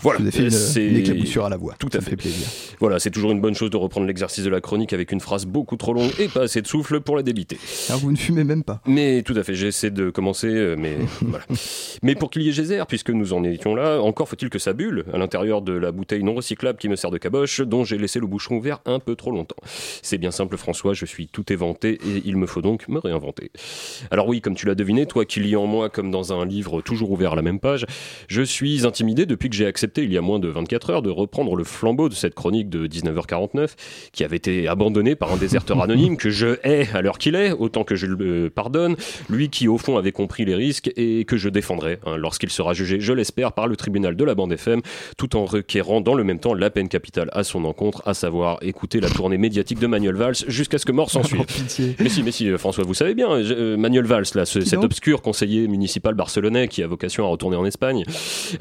[0.00, 1.74] Voilà, une- c'est- une éclaboussure à la voix.
[1.78, 2.10] Tout à fait.
[2.10, 2.46] fait plaisir.
[2.80, 5.46] Voilà, c'est toujours une bonne chose de reprendre l'exercice de la chronique avec une phrase
[5.46, 7.58] beaucoup trop longue et pas assez de souffle pour la débiter.
[7.88, 8.80] Alors vous ne fumez même pas.
[8.86, 11.44] Mais tout à fait, j'essaie de commencer, euh, mais voilà.
[12.02, 14.60] Mais Mais pour qu'il y ait geyser, puisque nous en étions là, encore faut-il que
[14.60, 17.82] ça bulle à l'intérieur de la bouteille non recyclable qui me sert de caboche, dont
[17.82, 19.56] j'ai laissé le bouchon ouvert un peu trop longtemps.
[19.64, 23.50] C'est bien simple, François, je suis tout éventé et il me faut donc me réinventer.
[24.12, 26.82] Alors oui, comme tu l'as deviné, toi qui lis en moi comme dans un livre
[26.82, 27.84] toujours ouvert à la même page,
[28.28, 31.10] je suis intimidé depuis que j'ai accepté il y a moins de 24 heures de
[31.10, 33.70] reprendre le flambeau de cette chronique de 19h49
[34.12, 37.50] qui avait été abandonnée par un déserteur anonyme que je hais à l'heure qu'il est,
[37.50, 38.94] autant que je le pardonne,
[39.28, 42.72] lui qui au fond avait compris les risques et que je défendrai hein, lorsqu'il sera
[42.74, 44.80] jugé, je l'espère, par le tribunal de la bande FM,
[45.16, 48.58] tout en requérant dans le même temps la peine capitale à son encontre, à savoir
[48.62, 51.44] écouter la tournée médiatique de Manuel Valls jusqu'à ce que mort s'en suive.
[52.00, 54.82] mais si, mais si, euh, François, vous savez bien, euh, Manuel Valls, là, ce- cet
[54.84, 58.04] obscur conseiller municipal barcelonais qui a vocation à retourner en Espagne,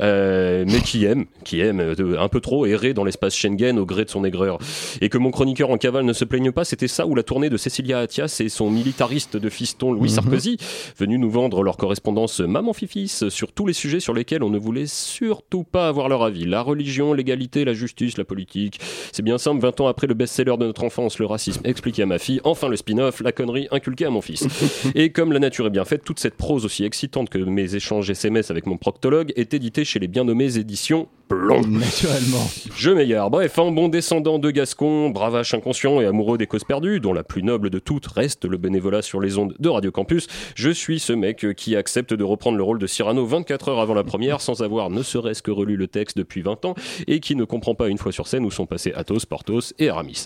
[0.02, 3.86] euh, mais qui aime, qui aime euh, un peu trop errer dans l'espace Schengen au
[3.86, 4.58] gré de son aigreur.
[5.02, 7.50] Et que mon chroniqueur en cavale ne se plaigne pas, c'était ça ou la tournée
[7.50, 10.16] de Cécilia Attias et son militariste de fiston Louis Mhm.
[10.16, 10.58] Sarkozy,
[10.98, 14.58] venus nous vendre leur correspondance maman fifis sur tous les sujets sur lesquels on ne
[14.58, 16.46] voulait surtout pas avoir leur avis.
[16.46, 18.80] La religion, l'égalité, la justice, la politique.
[19.12, 22.06] C'est bien simple, 20 ans après le best-seller de notre enfance, le racisme expliqué à
[22.06, 24.48] ma fille, enfin le spin-off, la connerie inculquée à mon fils.
[24.96, 28.10] Et comme la nature est bien faite, toute cette prose aussi excitante que mes échanges
[28.10, 31.62] SMS avec mon proctologue est éditée chez les bien nommées éditions Plomb.
[31.62, 32.46] Naturellement.
[32.76, 33.30] Je m'égare.
[33.30, 37.24] Bref, un bon descendant de Gascon, bravache inconscient et amoureux des causes perdues, dont la
[37.24, 41.00] plus noble de toutes reste le bénévolat sur les ondes de Radio Campus, je suis
[41.00, 44.42] ce mec qui accepte de reprendre le rôle de Cyrano 24 heures avant la première
[44.42, 46.76] sans avoir ne serait-ce que relu le texte depuis 20 ans
[47.08, 49.90] et qui ne comprend pas une fois sur scène où sont passés Athos, Porthos et
[49.90, 50.26] Aramis.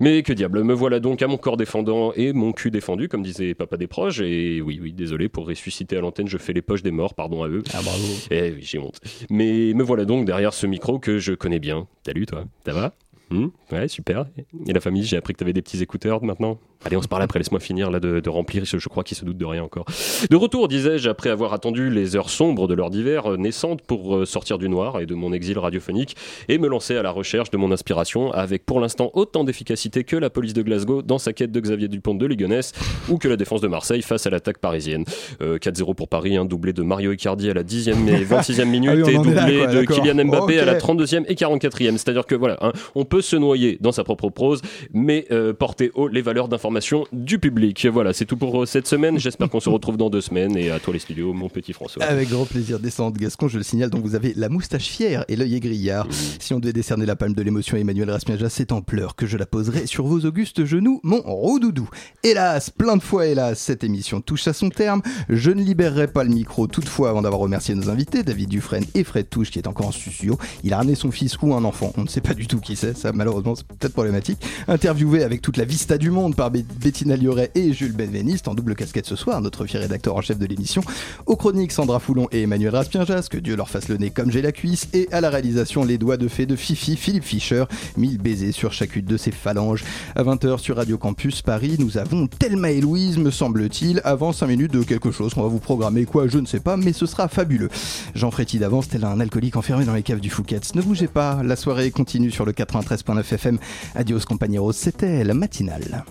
[0.00, 3.22] Mais que diable, me voilà donc à mon corps défendant et mon cul défendu, comme
[3.22, 6.62] disait Papa des proches, et oui, oui, désolé, pour ressusciter à l'antenne, je fais les
[6.62, 7.62] poches des morts, pardon à eux.
[7.74, 8.04] Ah bravo.
[8.30, 9.00] Eh oui, j'ai honte.
[9.30, 11.86] Mais me voilà donc derrière ce micro que je connais bien.
[12.06, 12.94] Salut toi, ça va?
[13.30, 13.48] Hmm?
[13.70, 14.26] Ouais, super.
[14.66, 16.58] Et la famille, j'ai appris que t'avais des petits écouteurs maintenant?
[16.84, 19.16] Allez, on se parle après, laisse-moi finir là de, de remplir, je, je crois qu'il
[19.16, 19.84] se doute de rien encore.
[20.28, 24.16] De retour, disais-je, après avoir attendu les heures sombres de l'heure d'hiver euh, naissante pour
[24.16, 26.16] euh, sortir du noir et de mon exil radiophonique
[26.48, 30.16] et me lancer à la recherche de mon inspiration avec pour l'instant autant d'efficacité que
[30.16, 32.72] la police de Glasgow dans sa quête de Xavier Dupont de Ligonnès
[33.08, 35.04] ou que la défense de Marseille face à l'attaque parisienne.
[35.40, 38.90] Euh, 4-0 pour Paris, un doublé de Mario Icardi à la 10e et 26e minute
[38.92, 40.00] Ah oui, et là, doublé quoi, de.
[40.00, 40.80] Kylian Mbappé à la Ok.
[40.98, 41.92] 32e et 44e.
[41.92, 44.62] C'est-à-dire que voilà, hein, on peut se noyer dans sa propre prose,
[44.92, 46.71] mais euh, porter haut les valeurs d'information
[47.12, 47.86] du public.
[47.92, 49.18] Voilà, c'est tout pour euh, cette semaine.
[49.18, 52.04] J'espère qu'on se retrouve dans deux semaines et à toi les studios, mon petit François.
[52.04, 55.24] Avec grand plaisir, descendant de Gascon, je le signale, donc vous avez la moustache fière
[55.28, 56.06] et l'œil égrillard.
[56.40, 59.26] Si on devait décerner la palme de l'émotion à Emmanuel Raspiaja, c'est en pleurs que
[59.26, 61.88] je la poserai sur vos augustes genoux, mon roudoudou.
[62.22, 65.02] Hélas, plein de fois hélas, cette émission touche à son terme.
[65.28, 69.04] Je ne libérerai pas le micro toutefois avant d'avoir remercié nos invités, David Dufresne et
[69.04, 70.38] Fred Touche, qui est encore en studio.
[70.64, 72.76] Il a ramené son fils ou un enfant, on ne sait pas du tout qui
[72.76, 74.38] c'est, ça malheureusement c'est peut-être problématique.
[74.68, 78.54] Interviewé avec toute la vista du monde par Bé- Bettina Lioret et Jules Benveniste en
[78.54, 80.82] double casquette ce soir, notre fier rédacteur en chef de l'émission.
[81.26, 84.42] Aux chroniques, Sandra Foulon et Emmanuel Raspienjas, que Dieu leur fasse le nez comme j'ai
[84.42, 84.88] la cuisse.
[84.92, 87.64] Et à la réalisation, les doigts de fée de Fifi, Philippe Fischer,
[87.96, 89.84] mille baisers sur chacune de ses phalanges.
[90.14, 94.46] À 20h sur Radio Campus Paris, nous avons Thelma et Louise, me semble-t-il, avant 5
[94.46, 97.06] minutes de quelque chose qu'on va vous programmer, quoi, je ne sais pas, mais ce
[97.06, 97.68] sera fabuleux.
[98.14, 100.74] Jean Fréty d'avance, tel un alcoolique enfermé dans les caves du Fouquet's.
[100.74, 103.58] Ne bougez pas, la soirée continue sur le 93.9 FM.
[103.94, 106.04] Adios compañeros, c'était la matinale.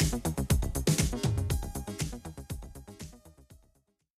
[0.00, 0.29] Thank you.